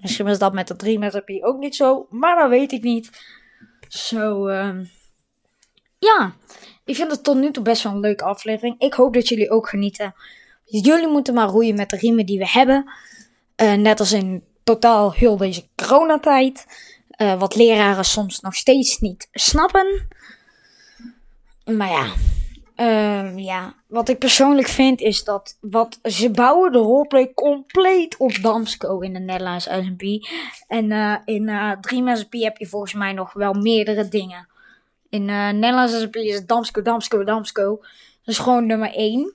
Misschien 0.02 0.26
is 0.26 0.38
dat 0.38 0.52
met 0.52 0.68
de 0.68 0.76
3 0.76 0.98
met 0.98 1.42
ook 1.42 1.58
niet 1.58 1.76
zo, 1.76 2.06
maar 2.10 2.36
dat 2.36 2.48
weet 2.48 2.72
ik 2.72 2.82
niet. 2.82 3.10
Zo, 3.88 4.48
uh, 4.48 4.76
ja. 5.98 6.34
Ik 6.84 6.96
vind 6.96 7.10
het 7.10 7.24
tot 7.24 7.36
nu 7.36 7.50
toe 7.50 7.62
best 7.62 7.82
wel 7.82 7.92
een 7.92 8.00
leuke 8.00 8.24
aflevering. 8.24 8.80
Ik 8.80 8.94
hoop 8.94 9.14
dat 9.14 9.28
jullie 9.28 9.50
ook 9.50 9.68
genieten. 9.68 10.14
Jullie 10.64 11.08
moeten 11.08 11.34
maar 11.34 11.48
roeien 11.48 11.74
met 11.74 11.90
de 11.90 11.96
riemen 11.96 12.26
die 12.26 12.38
we 12.38 12.48
hebben. 12.48 12.92
Uh, 13.56 13.72
net 13.72 14.00
als 14.00 14.12
in 14.12 14.44
totaal 14.64 15.12
heel 15.12 15.36
deze 15.36 15.68
coronatijd. 15.76 16.66
Uh, 17.16 17.38
wat 17.38 17.56
leraren 17.56 18.04
soms 18.04 18.40
nog 18.40 18.54
steeds 18.54 18.98
niet 18.98 19.28
snappen. 19.32 20.06
Maar 21.64 21.90
ja, 21.90 22.12
Uh, 22.76 23.36
ja, 23.36 23.74
wat 23.86 24.08
ik 24.08 24.18
persoonlijk 24.18 24.68
vind 24.68 25.00
is 25.00 25.24
dat 25.24 25.58
wat 25.60 25.98
ze 26.02 26.30
bouwen 26.30 26.72
de 26.72 26.78
roleplay 26.78 27.32
compleet 27.34 28.16
op 28.16 28.42
Damsco 28.42 29.00
in 29.00 29.12
de 29.12 29.18
Nederlandse 29.18 29.82
SMP. 29.82 30.02
En 30.68 30.90
uh, 30.90 31.16
in 31.24 31.48
uh, 31.48 31.72
Dream 31.80 32.16
SMP 32.16 32.32
heb 32.32 32.56
je 32.56 32.66
volgens 32.66 32.94
mij 32.94 33.12
nog 33.12 33.32
wel 33.32 33.52
meerdere 33.52 34.08
dingen. 34.08 34.48
In 35.08 35.28
uh, 35.28 35.50
Nederlandse 35.50 35.98
SMP 35.98 36.16
is 36.16 36.34
het 36.34 36.48
Damsco, 36.48 36.82
Damsco, 36.82 37.24
Damsco. 37.24 37.76
Dat 38.24 38.34
is 38.34 38.38
gewoon 38.38 38.66
nummer 38.66 38.94
1. 38.94 39.34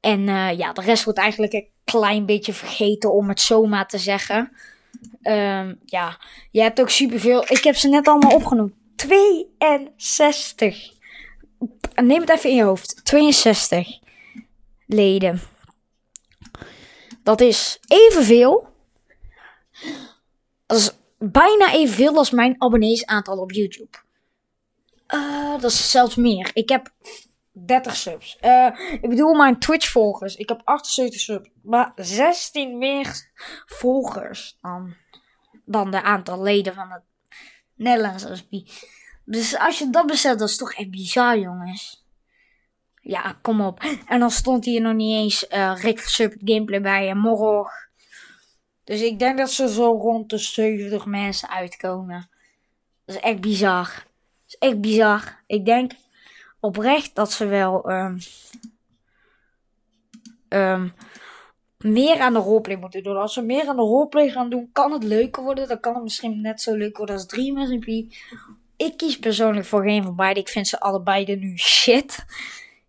En 0.00 0.24
ja, 0.56 0.72
de 0.72 0.80
rest 0.80 1.04
wordt 1.04 1.18
eigenlijk 1.18 1.52
een 1.52 1.68
klein 1.84 2.26
beetje 2.26 2.52
vergeten 2.52 3.12
om 3.12 3.28
het 3.28 3.40
zomaar 3.40 3.88
te 3.88 3.98
zeggen. 3.98 4.52
Um, 5.22 5.78
ja, 5.84 6.18
je 6.50 6.60
hebt 6.60 6.80
ook 6.80 6.90
superveel. 6.90 7.42
Ik 7.42 7.64
heb 7.64 7.76
ze 7.76 7.88
net 7.88 8.08
allemaal 8.08 8.34
opgenoemd. 8.34 8.72
62 8.96 10.93
neem 11.94 12.20
het 12.20 12.30
even 12.30 12.50
in 12.50 12.56
je 12.56 12.62
hoofd. 12.62 13.04
62 13.04 13.98
leden. 14.86 15.40
Dat 17.22 17.40
is 17.40 17.80
evenveel. 17.86 18.68
Dat 20.66 20.78
is 20.78 20.90
bijna 21.18 21.72
evenveel 21.72 22.16
als 22.16 22.30
mijn 22.30 22.54
abonneesaantal 22.58 23.38
op 23.38 23.52
YouTube. 23.52 24.02
Uh, 25.08 25.50
dat 25.50 25.70
is 25.70 25.90
zelfs 25.90 26.14
meer. 26.14 26.50
Ik 26.54 26.68
heb 26.68 26.92
30 27.52 27.96
subs. 27.96 28.38
Uh, 28.42 28.70
ik 29.00 29.08
bedoel 29.08 29.34
mijn 29.34 29.58
Twitch 29.58 29.90
volgers. 29.90 30.36
Ik 30.36 30.48
heb 30.48 30.60
78 30.64 31.20
subs. 31.20 31.48
Maar 31.62 31.92
16 31.96 32.78
meer 32.78 33.30
volgers 33.66 34.58
dan, 34.60 34.94
dan 35.64 35.90
de 35.90 36.02
aantal 36.02 36.42
leden 36.42 36.74
van 36.74 36.90
het 36.90 37.02
Nederlandse 37.74 38.36
SP. 38.40 38.52
Dus 39.24 39.58
als 39.58 39.78
je 39.78 39.90
dat 39.90 40.06
beseft, 40.06 40.38
dat 40.38 40.48
is 40.48 40.56
toch 40.56 40.72
echt 40.72 40.90
bizar, 40.90 41.38
jongens. 41.38 42.04
Ja, 43.00 43.38
kom 43.42 43.60
op. 43.60 43.80
En 44.06 44.20
dan 44.20 44.30
stond 44.30 44.64
hier 44.64 44.80
nog 44.80 44.94
niet 44.94 45.16
eens 45.16 45.46
uh, 45.50 45.74
Rick 45.82 46.00
Sub 46.00 46.34
gameplay 46.44 46.80
bij 46.80 47.08
en 47.08 47.18
Morog. 47.18 47.70
Dus 48.84 49.00
ik 49.00 49.18
denk 49.18 49.38
dat 49.38 49.50
ze 49.50 49.68
zo 49.68 49.92
rond 49.92 50.30
de 50.30 50.38
70 50.38 51.06
mensen 51.06 51.48
uitkomen. 51.48 52.28
Dat 53.04 53.16
is 53.16 53.20
echt 53.20 53.40
bizar. 53.40 53.86
Dat 53.86 54.04
is 54.46 54.56
echt 54.58 54.80
bizar. 54.80 55.42
Ik 55.46 55.64
denk 55.64 55.92
oprecht 56.60 57.14
dat 57.14 57.32
ze 57.32 57.46
wel 57.46 57.90
um, 57.90 58.18
meer 61.78 62.20
aan 62.20 62.32
de 62.32 62.38
roleplay 62.38 62.76
moeten 62.76 63.02
doen. 63.02 63.16
Als 63.16 63.32
ze 63.32 63.42
meer 63.42 63.68
aan 63.68 63.76
de 63.76 63.82
roleplay 63.82 64.30
gaan 64.30 64.50
doen, 64.50 64.68
kan 64.72 64.92
het 64.92 65.02
leuker 65.02 65.42
worden. 65.42 65.68
Dan 65.68 65.80
kan 65.80 65.94
het 65.94 66.02
misschien 66.02 66.40
net 66.40 66.60
zo 66.60 66.74
leuk 66.74 66.96
worden 66.96 67.14
als 67.14 67.26
Dream 67.26 67.66
SMP. 67.66 68.14
Ik 68.84 68.96
kies 68.96 69.18
persoonlijk 69.18 69.66
voor 69.66 69.82
geen 69.82 70.02
van 70.02 70.16
beide. 70.16 70.40
Ik 70.40 70.48
vind 70.48 70.68
ze 70.68 70.80
allebei 70.80 71.24
de 71.24 71.36
nu 71.36 71.58
shit. 71.58 72.24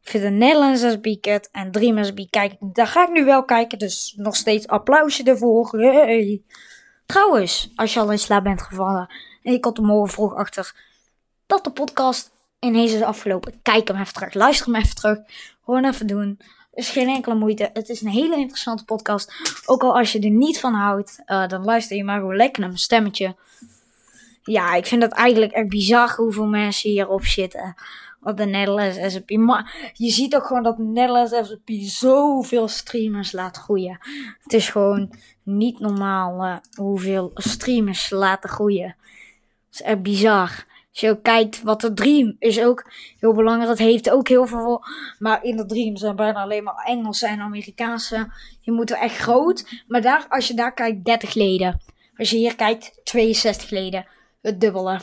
Ik 0.01 0.10
vind 0.10 0.23
de 0.23 0.29
Nederlandse 0.29 0.89
SB 0.89 1.21
kut 1.21 1.49
en 1.51 1.71
Dream 1.71 2.03
SB 2.03 2.25
kijk 2.29 2.55
Daar 2.60 2.88
ga 2.88 3.03
ik 3.03 3.10
nu 3.10 3.25
wel 3.25 3.43
kijken, 3.43 3.79
dus 3.79 4.13
nog 4.17 4.36
steeds 4.36 4.67
applausje 4.67 5.23
ervoor. 5.23 5.69
Hey. 5.79 6.41
Trouwens, 7.05 7.71
als 7.75 7.93
je 7.93 7.99
al 7.99 8.12
in 8.12 8.19
slaap 8.19 8.43
bent 8.43 8.62
gevallen 8.62 9.10
en 9.43 9.53
ik 9.53 9.63
had 9.63 9.77
morgen 9.77 10.13
vroeg 10.13 10.36
achter 10.36 10.73
dat 11.45 11.63
de 11.63 11.71
podcast 11.71 12.31
ineens 12.60 12.93
is 12.93 13.01
afgelopen. 13.01 13.60
Kijk 13.62 13.88
hem 13.88 13.97
even 13.97 14.13
terug, 14.13 14.34
luister 14.34 14.65
hem 14.65 14.75
even 14.75 14.95
terug. 14.95 15.17
Gewoon 15.65 15.86
even 15.86 16.08
doen. 16.08 16.39
is 16.73 16.89
geen 16.89 17.08
enkele 17.08 17.36
moeite. 17.36 17.69
Het 17.73 17.89
is 17.89 18.01
een 18.01 18.08
hele 18.08 18.38
interessante 18.38 18.86
podcast. 18.86 19.34
Ook 19.65 19.84
al 19.84 19.97
als 19.97 20.12
je 20.12 20.19
er 20.19 20.29
niet 20.29 20.60
van 20.60 20.73
houdt, 20.73 21.23
uh, 21.25 21.47
dan 21.47 21.63
luister 21.63 21.97
je 21.97 22.03
maar 22.03 22.19
gewoon 22.19 22.36
lekker 22.36 22.60
naar 22.60 22.69
mijn 22.69 22.81
stemmetje 22.81 23.36
ja, 24.45 24.73
ik 24.73 24.86
vind 24.86 25.01
het 25.01 25.12
eigenlijk 25.12 25.51
echt 25.51 25.67
bizar 25.67 26.15
hoeveel 26.15 26.47
mensen 26.47 26.89
hierop 26.89 27.25
zitten. 27.25 27.75
Op 28.21 28.38
de 28.38 28.45
Netherlands 28.45 29.13
SP. 29.13 29.29
Maar 29.31 29.91
je 29.93 30.10
ziet 30.10 30.36
ook 30.36 30.45
gewoon 30.45 30.63
dat 30.63 30.77
de 30.77 30.84
Netherlands 30.84 31.49
SP 31.49 31.69
zoveel 31.81 32.67
streamers 32.67 33.31
laat 33.31 33.58
groeien. 33.58 33.97
Het 34.43 34.53
is 34.53 34.69
gewoon 34.69 35.13
niet 35.43 35.79
normaal 35.79 36.45
uh, 36.45 36.55
hoeveel 36.75 37.31
streamers 37.34 38.10
laten 38.10 38.49
groeien. 38.49 38.95
Dat 39.69 39.79
is 39.79 39.81
echt 39.81 40.01
bizar. 40.01 40.65
Als 40.91 40.99
je 40.99 41.10
ook 41.10 41.23
kijkt 41.23 41.62
wat 41.62 41.81
de 41.81 41.93
Dream 41.93 42.36
is 42.39 42.62
ook 42.62 42.91
heel 43.19 43.34
belangrijk. 43.34 43.69
Het 43.69 43.79
heeft 43.79 44.10
ook 44.10 44.27
heel 44.27 44.47
veel. 44.47 44.84
Maar 45.19 45.43
in 45.43 45.58
de 45.58 45.65
Dream 45.65 45.97
zijn 45.97 46.15
bijna 46.15 46.41
alleen 46.41 46.63
maar 46.63 46.84
Engelse 46.86 47.27
en 47.27 47.39
Amerikaanse. 47.39 48.31
Je 48.62 48.71
moet 48.71 48.91
er 48.91 48.97
echt 48.97 49.17
groot. 49.17 49.84
Maar 49.88 50.01
daar, 50.01 50.25
als 50.29 50.47
je 50.47 50.53
daar 50.53 50.73
kijkt, 50.73 51.05
30 51.05 51.34
leden. 51.34 51.81
Als 52.17 52.29
je 52.29 52.38
hier 52.38 52.55
kijkt, 52.55 52.99
62 53.03 53.69
leden 53.69 54.05
het 54.45 54.62
dubbele. 54.62 54.95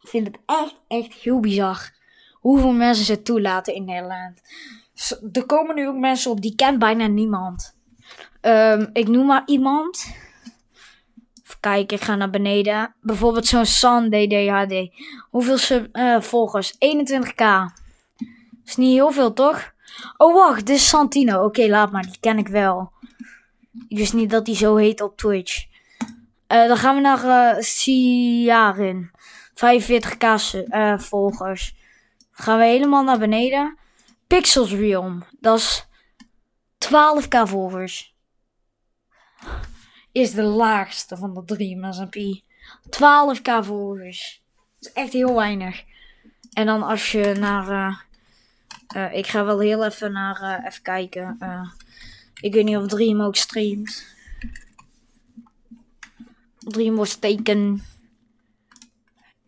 Ik 0.00 0.08
vind 0.08 0.26
het 0.26 0.38
echt, 0.46 0.80
echt 0.88 1.14
heel 1.14 1.40
bizar. 1.40 1.90
Hoeveel 2.32 2.72
mensen 2.72 3.04
ze 3.04 3.22
toelaten 3.22 3.74
in 3.74 3.84
Nederland. 3.84 4.40
Er 5.32 5.46
komen 5.46 5.74
nu 5.74 5.88
ook 5.88 5.96
mensen 5.96 6.30
op 6.30 6.40
die 6.40 6.54
kent 6.54 6.78
bijna 6.78 7.06
niemand. 7.06 7.76
Um, 8.40 8.90
ik 8.92 9.08
noem 9.08 9.26
maar 9.26 9.42
iemand. 9.46 10.14
Even 11.44 11.60
kijken, 11.60 11.96
ik 11.96 12.02
ga 12.02 12.14
naar 12.14 12.30
beneden. 12.30 12.94
Bijvoorbeeld 13.00 13.46
zo'n 13.46 13.66
San 13.66 14.10
DDHD. 14.10 14.90
Hoeveel 15.30 15.86
uh, 15.92 16.20
volgers? 16.20 16.74
21k. 16.74 17.44
Is 18.64 18.76
niet 18.76 18.94
heel 18.94 19.10
veel, 19.10 19.32
toch? 19.32 19.72
Oh, 20.16 20.34
wacht, 20.34 20.66
dit 20.66 20.76
is 20.76 20.88
Santino. 20.88 21.44
Oké, 21.44 21.66
laat 21.66 21.92
maar, 21.92 22.02
die 22.02 22.20
ken 22.20 22.38
ik 22.38 22.48
wel. 22.48 22.92
Ik 23.88 23.98
wist 23.98 24.12
niet 24.12 24.30
dat 24.30 24.46
hij 24.46 24.56
zo 24.56 24.76
heet 24.76 25.00
op 25.00 25.16
Twitch. 25.16 25.67
Uh, 26.48 26.66
dan 26.66 26.76
gaan 26.76 26.94
we 26.94 27.00
naar 27.00 27.24
uh, 27.24 27.62
Siarin. 27.62 29.10
45k 29.54 30.24
uh, 30.68 30.98
volgers. 30.98 31.74
Gaan 32.30 32.58
we 32.58 32.64
helemaal 32.64 33.02
naar 33.02 33.18
beneden. 33.18 33.78
Pixels 34.26 34.72
Realm. 34.72 35.24
Dat 35.40 35.58
is 35.58 35.86
12k 36.86 37.42
volgers. 37.42 38.16
Is 40.12 40.32
de 40.32 40.42
laagste 40.42 41.16
van 41.16 41.34
de 41.34 41.44
drie 41.44 41.86
SMP. 41.90 42.16
12k 42.86 43.64
volgers. 43.66 44.42
Dat 44.78 44.90
is 44.90 45.02
echt 45.02 45.12
heel 45.12 45.34
weinig. 45.34 45.84
En 46.52 46.66
dan 46.66 46.82
als 46.82 47.12
je 47.12 47.34
naar... 47.38 48.06
Ik 49.12 49.26
ga 49.26 49.44
wel 49.44 49.60
heel 49.60 49.84
even 49.84 50.12
naar... 50.12 50.64
even 50.66 50.82
kijken. 50.82 51.38
ik 52.40 52.54
weet 52.54 52.64
niet 52.64 52.76
of 52.76 52.86
Dream 52.86 53.22
ook 53.22 53.36
streamt. 53.36 54.16
Dream 56.68 57.04
steken. 57.04 57.82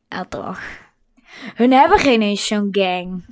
Ja, 0.08 0.24
toch. 0.24 0.60
Hun 1.54 1.72
hebben 1.72 1.98
geen 1.98 2.22
eens 2.22 2.46
zo'n 2.46 2.68
gang. 2.70 3.24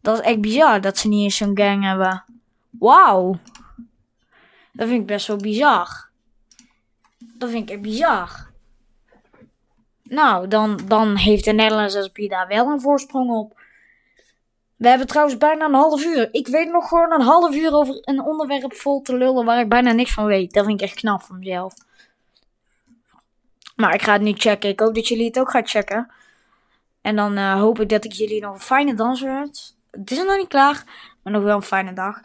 Dat 0.00 0.18
is 0.18 0.24
echt 0.24 0.40
bizar 0.40 0.80
dat 0.80 0.98
ze 0.98 1.08
niet 1.08 1.22
eens 1.22 1.36
zo'n 1.36 1.56
gang 1.58 1.84
hebben. 1.84 2.24
Wauw. 2.70 3.38
Dat 4.72 4.88
vind 4.88 5.00
ik 5.00 5.06
best 5.06 5.26
wel 5.26 5.36
bizar. 5.36 6.08
Dat 7.18 7.50
vind 7.50 7.62
ik 7.62 7.70
echt 7.70 7.82
bizar. 7.82 8.50
Nou, 10.02 10.48
dan, 10.48 10.80
dan 10.86 11.16
heeft 11.16 11.44
de 11.44 11.52
Nederlandse 11.52 12.02
SP 12.08 12.18
daar 12.28 12.48
wel 12.48 12.66
een 12.66 12.80
voorsprong 12.80 13.30
op. 13.30 13.59
We 14.80 14.88
hebben 14.88 15.06
trouwens 15.06 15.38
bijna 15.38 15.64
een 15.64 15.74
half 15.74 16.04
uur. 16.04 16.28
Ik 16.32 16.46
weet 16.46 16.70
nog 16.70 16.88
gewoon 16.88 17.12
een 17.12 17.20
half 17.20 17.54
uur 17.54 17.72
over 17.72 17.98
een 18.00 18.20
onderwerp 18.20 18.74
vol 18.74 19.02
te 19.02 19.16
lullen 19.16 19.44
waar 19.44 19.60
ik 19.60 19.68
bijna 19.68 19.92
niks 19.92 20.12
van 20.12 20.24
weet. 20.24 20.52
Dat 20.52 20.64
vind 20.64 20.80
ik 20.80 20.86
echt 20.86 20.98
knap 20.98 21.22
van 21.22 21.38
mezelf. 21.38 21.74
Maar 23.76 23.94
ik 23.94 24.02
ga 24.02 24.12
het 24.12 24.22
nu 24.22 24.32
checken. 24.32 24.70
Ik 24.70 24.80
hoop 24.80 24.94
dat 24.94 25.08
jullie 25.08 25.26
het 25.26 25.38
ook 25.38 25.50
gaan 25.50 25.66
checken. 25.66 26.12
En 27.00 27.16
dan 27.16 27.38
uh, 27.38 27.60
hoop 27.60 27.80
ik 27.80 27.88
dat 27.88 28.04
ik 28.04 28.12
jullie 28.12 28.40
nog 28.40 28.54
een 28.54 28.60
fijne 28.60 28.94
dans 28.94 29.20
wens. 29.20 29.76
Het 29.90 30.10
is 30.10 30.24
nog 30.24 30.36
niet 30.36 30.48
klaar, 30.48 30.84
maar 31.22 31.32
nog 31.32 31.42
wel 31.42 31.56
een 31.56 31.62
fijne 31.62 31.92
dag. 31.92 32.20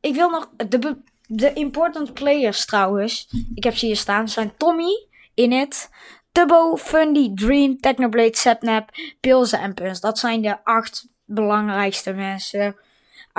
Ik 0.00 0.14
wil 0.14 0.30
nog 0.30 0.50
de 0.56 0.96
De 1.26 1.52
important 1.52 2.14
players 2.14 2.66
trouwens, 2.66 3.28
ik 3.54 3.64
heb 3.64 3.76
ze 3.76 3.86
hier 3.86 3.96
staan, 3.96 4.28
zijn 4.28 4.56
Tommy, 4.56 5.06
Init, 5.34 5.90
Tubbo, 6.32 6.76
Fundy, 6.76 7.34
Dream, 7.34 7.80
Technoblade, 7.80 8.36
Sapnap, 8.36 8.90
Pilze 9.20 9.56
en 9.56 9.74
Puns. 9.74 10.00
Dat 10.00 10.18
zijn 10.18 10.42
de 10.42 10.64
acht 10.64 11.10
belangrijkste 11.34 12.12
mensen. 12.12 12.76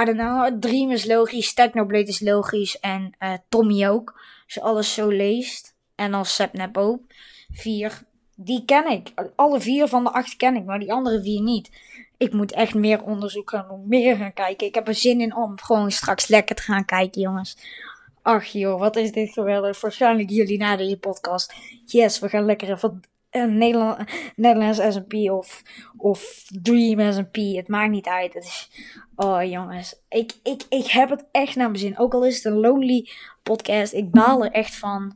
I 0.02 0.06
don't 0.06 0.18
know, 0.18 0.60
Dream 0.60 0.92
is 0.92 1.06
logisch, 1.06 1.54
Technoblade 1.54 2.08
is 2.08 2.20
logisch 2.20 2.80
en 2.80 3.16
uh, 3.20 3.34
Tommy 3.50 3.88
ook. 3.88 4.20
Als 4.46 4.54
je 4.54 4.62
alles 4.62 4.94
zo 4.94 5.10
leest. 5.10 5.76
En 5.96 6.12
dan 6.12 6.26
Sapnap 6.26 6.78
ook. 6.78 7.02
Vier, 7.52 8.02
die 8.36 8.66
ken 8.66 8.92
ik. 8.92 9.14
Alle 9.36 9.62
vier 9.62 9.88
van 9.88 10.04
de 10.04 10.12
acht 10.12 10.36
ken 10.36 10.56
ik, 10.56 10.66
maar 10.66 10.80
die 10.80 10.94
andere 10.94 11.22
vier 11.22 11.42
niet. 11.42 11.70
Ik 12.18 12.34
moet 12.34 12.52
echt 12.52 12.74
meer 12.74 13.04
onderzoeken 13.04 13.66
en 13.70 13.84
meer 13.88 14.16
gaan 14.16 14.34
kijken. 14.34 14.68
Ik 14.68 14.76
heb 14.76 14.88
er 14.88 14.96
zin 14.96 15.22
in 15.22 15.36
om 15.36 15.60
gewoon 15.60 15.92
straks 15.92 16.28
lekker 16.28 16.56
te 16.56 16.62
gaan 16.62 16.86
kijken, 16.86 17.22
jongens. 17.22 17.58
Ach 18.22 18.46
joh, 18.46 18.80
wat 18.80 18.96
is 18.96 19.12
dit 19.12 19.34
geweldig. 19.34 19.82
Waarschijnlijk 19.82 20.30
jullie 20.30 20.58
na 20.58 20.76
deze 20.76 20.98
podcast. 20.98 21.54
Yes, 21.86 22.20
we 22.20 22.30
gaan 22.30 22.46
lekker 22.46 22.72
even 22.72 23.02
Nederland, 23.34 23.98
Nederlands 24.36 24.80
S&P 24.80 25.14
of, 25.14 25.62
of 25.98 26.44
Dream 26.62 27.12
S&P. 27.12 27.36
Het 27.36 27.68
maakt 27.68 27.92
niet 27.92 28.08
uit. 28.08 28.34
Het 28.34 28.44
is, 28.44 28.70
oh 29.16 29.44
jongens, 29.44 29.96
ik, 30.10 30.34
ik, 30.44 30.64
ik 30.70 30.88
heb 30.88 31.10
het 31.10 31.26
echt 31.32 31.56
naar 31.56 31.68
mijn 31.68 31.80
zin. 31.80 31.98
Ook 31.98 32.14
al 32.14 32.26
is 32.26 32.36
het 32.36 32.46
een 32.46 32.60
lonely 32.60 33.10
podcast. 33.44 33.94
Ik 33.94 34.12
baal 34.12 34.44
er 34.44 34.52
echt 34.52 34.76
van. 34.76 35.16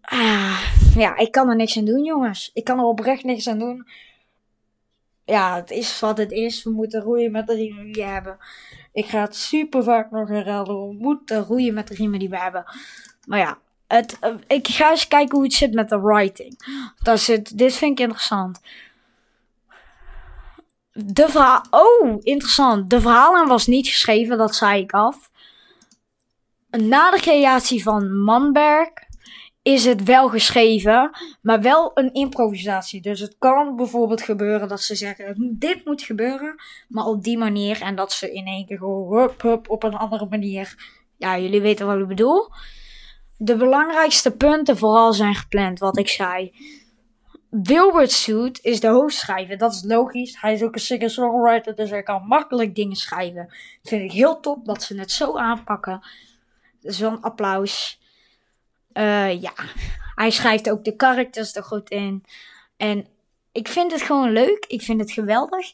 Ah, 0.00 0.74
ja, 0.94 1.16
ik 1.16 1.32
kan 1.32 1.48
er 1.48 1.56
niks 1.56 1.78
aan 1.78 1.84
doen, 1.84 2.04
jongens. 2.04 2.50
Ik 2.54 2.64
kan 2.64 2.78
er 2.78 2.84
oprecht 2.84 3.24
niks 3.24 3.48
aan 3.48 3.58
doen. 3.58 3.86
Ja, 5.24 5.56
het 5.56 5.70
is 5.70 6.00
wat 6.00 6.18
het 6.18 6.30
is. 6.30 6.62
We 6.62 6.70
moeten 6.70 7.00
roeien 7.00 7.32
met 7.32 7.46
de 7.46 7.54
riemen 7.54 7.84
die 7.84 7.94
we 7.94 8.02
hebben. 8.02 8.38
Ik 8.92 9.06
ga 9.06 9.20
het 9.20 9.36
super 9.36 9.84
vaak 9.84 10.10
nog 10.10 10.28
herhalen. 10.28 10.88
We 10.88 10.94
moeten 10.94 11.42
roeien 11.44 11.74
met 11.74 11.88
de 11.88 11.94
riemen 11.94 12.18
die 12.18 12.28
we 12.28 12.38
hebben. 12.38 12.64
Maar 13.26 13.38
ja, 13.38 13.58
uh, 13.92 14.34
ik 14.46 14.68
ga 14.68 14.90
eens 14.90 15.08
kijken 15.08 15.34
hoe 15.34 15.44
het 15.44 15.54
zit 15.54 15.72
met 15.72 15.88
de 15.88 16.00
writing. 16.00 16.58
Dat 17.02 17.20
zit, 17.20 17.58
dit 17.58 17.74
vind 17.74 17.98
ik 17.98 18.04
interessant. 18.04 18.60
De 20.92 21.28
verhaal. 21.28 21.64
Oh, 21.70 22.18
interessant. 22.22 22.90
De 22.90 23.00
verhalen 23.00 23.48
was 23.48 23.66
niet 23.66 23.88
geschreven, 23.88 24.38
dat 24.38 24.54
zei 24.54 24.82
ik 24.82 24.92
af. 24.92 25.30
Na 26.70 27.10
de 27.10 27.20
creatie 27.20 27.82
van 27.82 28.22
Manberg 28.22 28.90
is 29.62 29.84
het 29.84 30.02
wel 30.02 30.28
geschreven, 30.28 31.10
maar 31.42 31.60
wel 31.60 31.90
een 31.94 32.12
improvisatie. 32.12 33.00
Dus 33.00 33.20
het 33.20 33.36
kan 33.38 33.76
bijvoorbeeld 33.76 34.22
gebeuren 34.22 34.68
dat 34.68 34.80
ze 34.80 34.94
zeggen: 34.94 35.56
dit 35.58 35.84
moet 35.84 36.02
gebeuren, 36.02 36.54
maar 36.88 37.04
op 37.04 37.22
die 37.22 37.38
manier. 37.38 37.82
En 37.82 37.94
dat 37.94 38.12
ze 38.12 38.32
in 38.32 38.46
één 38.46 38.66
keer 38.66 38.78
gewoon 38.78 39.18
hup, 39.18 39.42
hup, 39.42 39.70
op 39.70 39.82
een 39.82 39.94
andere 39.94 40.26
manier. 40.30 40.74
Ja, 41.16 41.38
jullie 41.38 41.60
weten 41.60 41.86
wat 41.86 41.98
ik 41.98 42.06
bedoel. 42.06 42.48
De 43.44 43.56
belangrijkste 43.56 44.30
punten 44.30 44.76
vooral 44.76 45.12
zijn 45.12 45.34
gepland, 45.34 45.78
wat 45.78 45.98
ik 45.98 46.08
zei. 46.08 46.52
Wilbert 47.50 48.12
Suit 48.12 48.58
is 48.62 48.80
de 48.80 48.88
hoofdschrijver. 48.88 49.58
Dat 49.58 49.72
is 49.72 49.82
logisch. 49.84 50.40
Hij 50.40 50.54
is 50.54 50.62
ook 50.62 50.74
een 50.74 50.80
singer-songwriter, 50.80 51.74
dus 51.74 51.90
hij 51.90 52.02
kan 52.02 52.26
makkelijk 52.26 52.74
dingen 52.74 52.96
schrijven. 52.96 53.46
Dat 53.46 53.88
vind 53.90 54.02
ik 54.02 54.12
heel 54.12 54.40
top 54.40 54.64
dat 54.64 54.82
ze 54.82 54.98
het 54.98 55.10
zo 55.10 55.36
aanpakken. 55.36 56.00
Dus 56.80 57.02
applaus. 57.02 58.00
Uh, 58.92 59.40
ja, 59.42 59.52
hij 60.14 60.30
schrijft 60.30 60.70
ook 60.70 60.84
de 60.84 60.94
characters 60.96 61.56
er 61.56 61.64
goed 61.64 61.90
in. 61.90 62.24
En 62.76 63.06
ik 63.52 63.68
vind 63.68 63.92
het 63.92 64.02
gewoon 64.02 64.32
leuk. 64.32 64.64
Ik 64.68 64.82
vind 64.82 65.00
het 65.00 65.12
geweldig. 65.12 65.72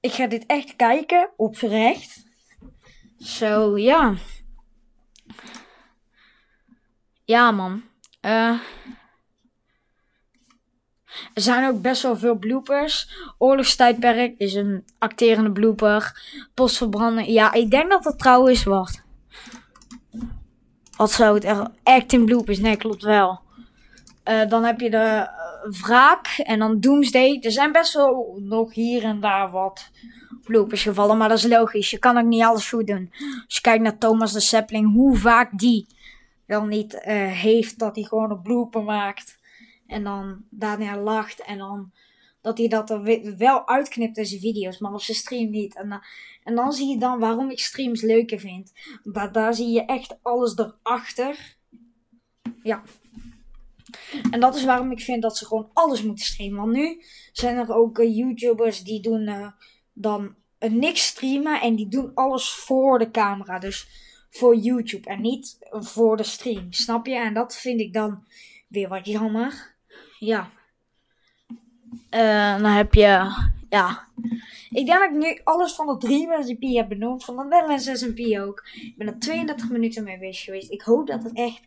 Ik 0.00 0.12
ga 0.12 0.26
dit 0.26 0.46
echt 0.46 0.76
kijken, 0.76 1.30
oprecht. 1.36 2.24
Zo, 3.18 3.78
ja. 3.78 4.14
Ja, 7.28 7.50
man. 7.50 7.82
Uh, 8.22 8.60
er 11.34 11.42
zijn 11.42 11.68
ook 11.68 11.82
best 11.82 12.02
wel 12.02 12.16
veel 12.16 12.34
bloopers. 12.34 13.08
Oorlogstijdperk 13.38 14.34
is 14.38 14.54
een 14.54 14.84
acterende 14.98 15.52
blooper. 15.52 16.22
Postverbranden. 16.54 17.32
Ja, 17.32 17.52
ik 17.52 17.70
denk 17.70 17.90
dat 17.90 18.04
het 18.04 18.18
trouwens 18.18 18.64
wordt. 18.64 19.02
Wat 20.96 21.12
zou 21.12 21.34
het 21.34 21.44
echt. 21.44 21.62
Acting 21.82 22.24
bloopers, 22.24 22.58
nee, 22.58 22.76
klopt 22.76 23.02
wel. 23.02 23.40
Uh, 24.24 24.48
dan 24.48 24.64
heb 24.64 24.80
je 24.80 24.90
de 24.90 24.96
uh, 24.96 25.80
wraak 25.82 26.26
en 26.26 26.58
dan 26.58 26.80
Doomsday. 26.80 27.38
Er 27.40 27.52
zijn 27.52 27.72
best 27.72 27.92
wel 27.92 28.38
nog 28.40 28.74
hier 28.74 29.04
en 29.04 29.20
daar 29.20 29.50
wat 29.50 29.90
bloopers 30.44 30.82
gevallen, 30.82 31.18
maar 31.18 31.28
dat 31.28 31.38
is 31.38 31.46
logisch. 31.46 31.90
Je 31.90 31.98
kan 31.98 32.18
ook 32.18 32.26
niet 32.26 32.42
alles 32.42 32.68
goed 32.68 32.86
doen. 32.86 33.10
Als 33.44 33.54
je 33.54 33.60
kijkt 33.60 33.82
naar 33.82 33.98
Thomas 33.98 34.32
de 34.32 34.40
Sapling, 34.40 34.92
hoe 34.92 35.16
vaak 35.16 35.58
die 35.58 35.86
wel 36.48 36.64
niet 36.64 36.94
uh, 36.94 37.00
heeft 37.32 37.78
dat 37.78 37.94
hij 37.94 38.04
gewoon 38.04 38.30
een 38.30 38.42
blooper 38.42 38.82
maakt. 38.82 39.38
En 39.86 40.04
dan 40.04 40.44
daarna 40.50 40.98
lacht 40.98 41.40
en 41.40 41.58
dan 41.58 41.92
dat 42.40 42.58
hij 42.58 42.68
dat 42.68 42.90
er 42.90 43.36
wel 43.36 43.68
uitknipt 43.68 44.16
in 44.16 44.26
zijn 44.26 44.40
video's, 44.40 44.78
maar 44.78 44.92
op 44.92 45.00
zijn 45.00 45.16
stream 45.16 45.50
niet. 45.50 45.76
En, 45.76 45.86
uh, 45.86 45.96
en 46.44 46.54
dan 46.54 46.72
zie 46.72 46.88
je 46.88 46.98
dan 46.98 47.18
waarom 47.18 47.50
ik 47.50 47.58
streams 47.58 48.02
leuker 48.02 48.38
vind. 48.38 48.72
Dat, 49.02 49.34
daar 49.34 49.54
zie 49.54 49.68
je 49.68 49.84
echt 49.84 50.18
alles 50.22 50.58
erachter. 50.58 51.56
Ja. 52.62 52.82
En 54.30 54.40
dat 54.40 54.54
is 54.56 54.64
waarom 54.64 54.90
ik 54.90 55.00
vind 55.00 55.22
dat 55.22 55.38
ze 55.38 55.46
gewoon 55.46 55.70
alles 55.72 56.02
moeten 56.02 56.24
streamen. 56.24 56.60
Want 56.60 56.72
nu 56.72 57.02
zijn 57.32 57.56
er 57.56 57.74
ook 57.74 57.98
uh, 57.98 58.16
YouTubers 58.16 58.82
die 58.82 59.00
doen 59.00 59.28
uh, 59.28 59.50
dan 59.92 60.34
niks 60.58 61.06
streamen 61.06 61.60
en 61.60 61.76
die 61.76 61.88
doen 61.88 62.14
alles 62.14 62.50
voor 62.50 62.98
de 62.98 63.10
camera. 63.10 63.58
Dus 63.58 63.88
voor 64.30 64.56
YouTube 64.56 65.08
en 65.08 65.20
niet 65.20 65.58
voor 65.70 66.16
de 66.16 66.22
stream. 66.22 66.72
Snap 66.72 67.06
je? 67.06 67.14
En 67.14 67.34
dat 67.34 67.56
vind 67.56 67.80
ik 67.80 67.92
dan 67.92 68.24
weer 68.68 68.88
wat 68.88 69.06
jammer. 69.06 69.74
Ja. 70.18 70.50
Uh, 72.10 72.62
dan 72.62 72.70
heb 72.70 72.94
je, 72.94 73.32
ja. 73.68 74.06
Ik 74.70 74.86
denk 74.86 74.98
dat 74.98 75.10
ik 75.10 75.16
nu 75.16 75.40
alles 75.44 75.72
van 75.72 75.86
de 75.86 75.96
Dream 75.96 76.42
SMP 76.42 76.62
heb 76.62 76.88
benoemd. 76.88 77.24
Van 77.24 77.36
de 77.36 77.44
Netherlands 77.44 77.84
SMP 77.92 78.18
ook. 78.38 78.68
Ik 78.74 78.94
ben 78.96 79.06
er 79.06 79.18
32 79.18 79.70
minuten 79.70 80.04
mee 80.04 80.18
bezig 80.18 80.44
geweest. 80.44 80.70
Ik 80.70 80.82
hoop 80.82 81.06
dat 81.06 81.22
het 81.22 81.32
echt, 81.32 81.62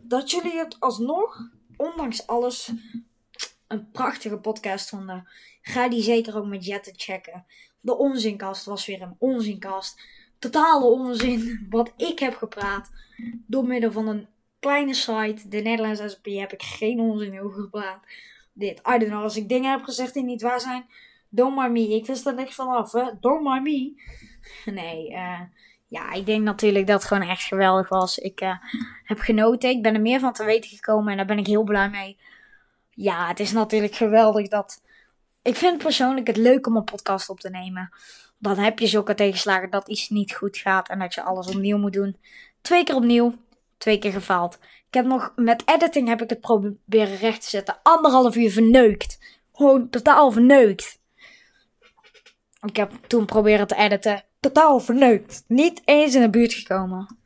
dat 0.00 0.30
jullie 0.30 0.58
het 0.58 0.76
alsnog, 0.80 1.48
ondanks 1.76 2.26
alles, 2.26 2.72
een 3.66 3.90
prachtige 3.90 4.38
podcast 4.38 4.88
vonden. 4.88 5.28
Ga 5.62 5.88
die 5.88 6.02
zeker 6.02 6.36
ook 6.36 6.46
met 6.46 6.64
Jetten 6.64 6.92
checken. 6.96 7.46
De 7.80 7.96
onzinkast 7.96 8.64
was 8.64 8.86
weer 8.86 9.02
een 9.02 9.16
onzinkast. 9.18 10.00
Totale 10.40 10.84
onzin 10.84 11.66
wat 11.70 11.92
ik 11.96 12.18
heb 12.18 12.34
gepraat. 12.34 12.90
Door 13.46 13.64
middel 13.64 13.92
van 13.92 14.08
een 14.08 14.28
kleine 14.58 14.94
site, 14.94 15.48
de 15.48 15.60
Nederlandse 15.60 16.08
SP, 16.14 16.26
heb 16.26 16.52
ik 16.52 16.62
geen 16.62 17.00
onzin 17.00 17.40
over 17.40 17.62
gepraat 17.62 18.04
dit. 18.52 18.78
I 18.78 18.98
don't 18.98 19.06
know, 19.06 19.22
als 19.22 19.36
ik 19.36 19.48
dingen 19.48 19.70
heb 19.70 19.82
gezegd 19.82 20.14
die 20.14 20.24
niet 20.24 20.42
waar 20.42 20.60
zijn, 20.60 20.86
don't 21.28 21.56
mind 21.56 21.72
me. 21.72 21.94
Ik 21.94 22.06
wist 22.06 22.26
er 22.26 22.34
niks 22.34 22.54
van 22.54 22.68
af, 22.68 22.92
hè. 22.92 23.04
Don't 23.20 23.42
mind 23.42 23.62
me. 23.62 23.94
Nee, 24.80 25.10
uh, 25.10 25.40
ja, 25.86 26.12
ik 26.12 26.26
denk 26.26 26.42
natuurlijk 26.42 26.86
dat 26.86 27.00
het 27.00 27.08
gewoon 27.08 27.28
echt 27.28 27.42
geweldig 27.42 27.88
was. 27.88 28.18
Ik 28.18 28.40
uh, 28.40 28.54
heb 29.04 29.18
genoten. 29.18 29.70
Ik 29.70 29.82
ben 29.82 29.94
er 29.94 30.00
meer 30.00 30.20
van 30.20 30.32
te 30.32 30.44
weten 30.44 30.70
gekomen 30.70 31.10
en 31.10 31.16
daar 31.16 31.26
ben 31.26 31.38
ik 31.38 31.46
heel 31.46 31.62
blij 31.62 31.90
mee. 31.90 32.18
Ja, 32.90 33.28
het 33.28 33.40
is 33.40 33.52
natuurlijk 33.52 33.94
geweldig 33.94 34.48
dat... 34.48 34.82
Ik 35.42 35.56
vind 35.56 35.78
persoonlijk 35.78 36.26
het 36.26 36.36
leuk 36.36 36.66
om 36.66 36.76
een 36.76 36.84
podcast 36.84 37.28
op 37.28 37.40
te 37.40 37.50
nemen. 37.50 37.90
Dan 38.40 38.58
heb 38.58 38.78
je 38.78 38.86
zulke 38.86 39.14
tegenslagen 39.14 39.70
dat 39.70 39.88
iets 39.88 40.08
niet 40.08 40.34
goed 40.34 40.56
gaat 40.56 40.88
en 40.88 40.98
dat 40.98 41.14
je 41.14 41.22
alles 41.22 41.48
opnieuw 41.48 41.78
moet 41.78 41.92
doen. 41.92 42.16
Twee 42.60 42.84
keer 42.84 42.94
opnieuw, 42.94 43.34
twee 43.78 43.98
keer 43.98 44.12
gefaald. 44.12 44.58
Ik 44.86 44.94
heb 44.94 45.04
nog, 45.04 45.32
met 45.36 45.62
editing 45.66 46.08
heb 46.08 46.22
ik 46.22 46.30
het 46.30 46.40
proberen 46.40 47.16
recht 47.16 47.42
te 47.42 47.48
zetten. 47.48 47.78
Anderhalf 47.82 48.36
uur 48.36 48.50
verneukt. 48.50 49.18
Gewoon 49.52 49.90
totaal 49.90 50.30
verneukt. 50.30 50.98
Ik 52.66 52.76
heb 52.76 52.92
toen 53.06 53.24
proberen 53.24 53.66
te 53.66 53.76
editen. 53.76 54.24
Totaal 54.40 54.80
verneukt. 54.80 55.44
Niet 55.46 55.82
eens 55.84 56.14
in 56.14 56.20
de 56.20 56.30
buurt 56.30 56.52
gekomen. 56.52 57.16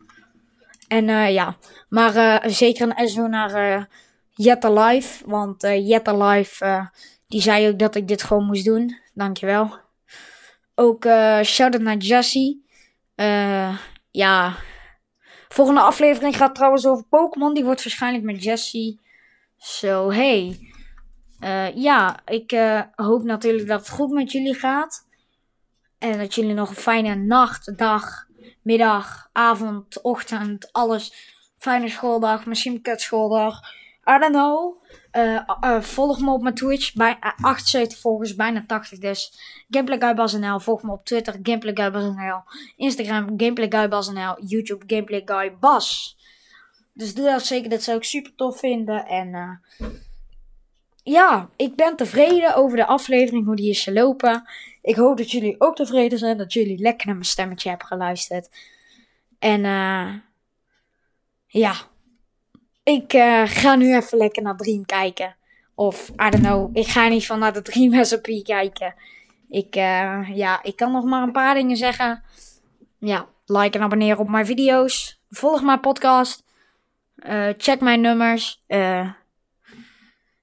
En 0.88 1.08
uh, 1.08 1.32
ja, 1.32 1.56
maar 1.88 2.16
uh, 2.16 2.50
zeker 2.52 2.94
een 2.96 3.08
SO 3.08 3.26
naar 3.26 3.78
uh, 3.78 3.84
Jetta 4.30 4.70
Live. 4.70 5.30
Want 5.30 5.62
Jetta 5.62 6.26
Live, 6.26 6.90
die 7.26 7.42
zei 7.42 7.68
ook 7.68 7.78
dat 7.78 7.94
ik 7.94 8.08
dit 8.08 8.22
gewoon 8.22 8.46
moest 8.46 8.64
doen. 8.64 8.98
Dankjewel. 9.14 9.83
Ook 10.74 11.04
shout-out 11.44 11.82
naar 11.82 11.96
Jessie. 11.96 12.64
ja, 14.10 14.56
Volgende 15.54 15.80
aflevering 15.80 16.36
gaat 16.36 16.54
trouwens 16.54 16.86
over 16.86 17.04
Pokémon. 17.04 17.54
Die 17.54 17.64
wordt 17.64 17.84
waarschijnlijk 17.84 18.24
met 18.24 18.42
Jessie. 18.42 19.00
Zo, 19.56 20.10
hey. 20.10 20.58
Uh, 21.40 21.76
ja, 21.76 22.26
ik 22.26 22.52
uh, 22.52 22.80
hoop 22.94 23.22
natuurlijk 23.22 23.68
dat 23.68 23.80
het 23.80 23.88
goed 23.88 24.10
met 24.10 24.32
jullie 24.32 24.54
gaat. 24.54 25.08
En 25.98 26.18
dat 26.18 26.34
jullie 26.34 26.54
nog 26.54 26.68
een 26.68 26.74
fijne 26.74 27.14
nacht, 27.14 27.78
dag, 27.78 28.26
middag, 28.62 29.28
avond, 29.32 30.02
ochtend, 30.02 30.72
alles. 30.72 31.32
Fijne 31.58 31.88
schooldag, 31.88 32.46
misschien 32.46 32.82
kut 32.82 33.00
schooldag. 33.00 33.60
I 34.10 34.18
don't 34.18 34.32
know. 34.32 34.83
Uh, 35.16 35.80
volg 35.80 36.20
me 36.20 36.30
op 36.30 36.42
mijn 36.42 36.54
Twitch. 36.54 36.94
Bij 36.94 37.16
78 37.20 37.98
volgers, 37.98 38.34
bijna 38.34 38.64
80 38.66 38.98
dus. 38.98 39.38
GameplayGuyBasNL. 39.70 40.60
Volg 40.60 40.82
me 40.82 40.92
op 40.92 41.04
Twitter. 41.04 41.38
GameplayGuyBasNL. 41.42 42.42
Instagram 42.76 43.34
GameplayGuyBasNL. 43.36 44.44
YouTube 44.46 44.84
GameplayGuyBas. 44.86 46.18
Dus 46.92 47.14
doe 47.14 47.24
dat 47.24 47.46
zeker. 47.46 47.70
Dat 47.70 47.82
zou 47.82 47.96
ik 47.96 48.04
super 48.04 48.34
tof 48.34 48.58
vinden. 48.58 49.06
En 49.06 49.28
uh, 49.28 49.88
ja, 51.02 51.48
ik 51.56 51.76
ben 51.76 51.96
tevreden 51.96 52.54
over 52.54 52.76
de 52.76 52.86
aflevering. 52.86 53.46
Hoe 53.46 53.56
die 53.56 53.70
is 53.70 53.82
gelopen. 53.82 54.48
Ik 54.82 54.96
hoop 54.96 55.16
dat 55.16 55.30
jullie 55.30 55.60
ook 55.60 55.76
tevreden 55.76 56.18
zijn. 56.18 56.36
Dat 56.36 56.52
jullie 56.52 56.78
lekker 56.78 57.06
naar 57.06 57.16
mijn 57.16 57.28
stemmetje 57.28 57.68
hebben 57.68 57.86
geluisterd. 57.86 58.50
En 59.38 59.64
uh, 59.64 60.14
ja. 61.46 61.74
Ik 62.84 63.12
uh, 63.12 63.42
ga 63.44 63.74
nu 63.74 63.96
even 63.96 64.18
lekker 64.18 64.42
naar 64.42 64.56
Dream 64.56 64.86
kijken. 64.86 65.36
Of, 65.74 66.08
I 66.08 66.30
don't 66.30 66.42
know, 66.42 66.76
ik 66.76 66.86
ga 66.86 67.08
niet 67.08 67.26
van 67.26 67.38
naar 67.38 67.52
de 67.52 67.62
Dream 67.62 67.94
recipe 68.00 68.42
kijken. 68.42 68.94
Ik, 69.48 69.76
uh, 69.76 70.36
ja, 70.36 70.62
ik 70.62 70.76
kan 70.76 70.92
nog 70.92 71.04
maar 71.04 71.22
een 71.22 71.32
paar 71.32 71.54
dingen 71.54 71.76
zeggen. 71.76 72.22
Ja, 72.98 73.26
like 73.46 73.78
en 73.78 73.84
abonneer 73.84 74.18
op 74.18 74.28
mijn 74.28 74.46
video's. 74.46 75.20
Volg 75.30 75.62
mijn 75.62 75.80
podcast. 75.80 76.44
Uh, 77.16 77.48
check 77.56 77.80
mijn 77.80 78.00
nummers. 78.00 78.62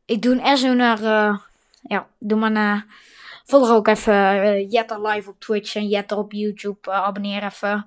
ik 0.05 0.21
doe 0.21 0.41
een 0.41 0.57
SO 0.57 0.73
naar, 0.73 0.99
ja, 1.81 2.07
doe 2.19 2.39
maar 2.39 2.51
naar... 2.51 2.85
Volg 3.45 3.69
ook 3.69 3.87
even 3.87 4.67
Jetter 4.67 5.07
live 5.07 5.29
op 5.29 5.39
Twitch 5.39 5.75
en 5.75 5.87
Jetter 5.87 6.17
op 6.17 6.31
YouTube. 6.31 6.91
abonneer 6.91 7.43
even. 7.43 7.85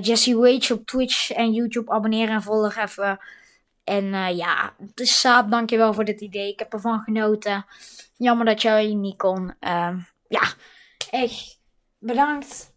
Jesse 0.00 0.36
Wage 0.36 0.74
op 0.74 0.86
Twitch 0.86 1.30
en 1.30 1.52
YouTube. 1.52 1.92
Abonneer 1.92 2.28
en 2.28 2.42
volg 2.42 2.76
even. 2.76 3.18
En 3.86 4.04
uh, 4.04 4.36
ja, 4.36 4.74
dus 4.94 5.20
Saap, 5.20 5.50
dankjewel 5.50 5.94
voor 5.94 6.04
dit 6.04 6.20
idee. 6.20 6.52
Ik 6.52 6.58
heb 6.58 6.72
ervan 6.72 7.00
genoten. 7.00 7.66
Jammer 8.16 8.46
dat 8.46 8.62
jij 8.62 8.94
niet 8.94 9.16
kon. 9.16 9.54
Uh, 9.60 9.96
ja, 10.28 10.42
echt 11.10 11.60
bedankt. 11.98 12.74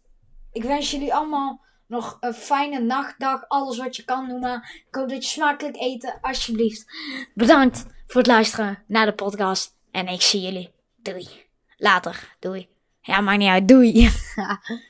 Ik 0.52 0.62
wens 0.62 0.90
jullie 0.90 1.14
allemaal 1.14 1.60
nog 1.86 2.16
een 2.20 2.34
fijne 2.34 2.80
nachtdag. 2.80 3.48
Alles 3.48 3.78
wat 3.78 3.96
je 3.96 4.04
kan 4.04 4.26
noemen. 4.26 4.62
Ik 4.88 4.94
hoop 4.94 5.08
dat 5.08 5.24
je 5.24 5.30
smakelijk 5.30 5.76
eten, 5.76 6.18
alsjeblieft. 6.20 6.84
Bedankt 7.34 7.86
voor 8.06 8.20
het 8.20 8.30
luisteren 8.30 8.82
naar 8.86 9.06
de 9.06 9.14
podcast. 9.14 9.76
En 9.90 10.08
ik 10.08 10.22
zie 10.22 10.40
jullie. 10.40 10.70
Doei. 10.96 11.28
Later. 11.76 12.36
Doei. 12.38 12.68
Ja, 13.00 13.20
maakt 13.20 13.38
niet 13.38 13.48
uit. 13.48 13.68
Doei. 13.68 14.10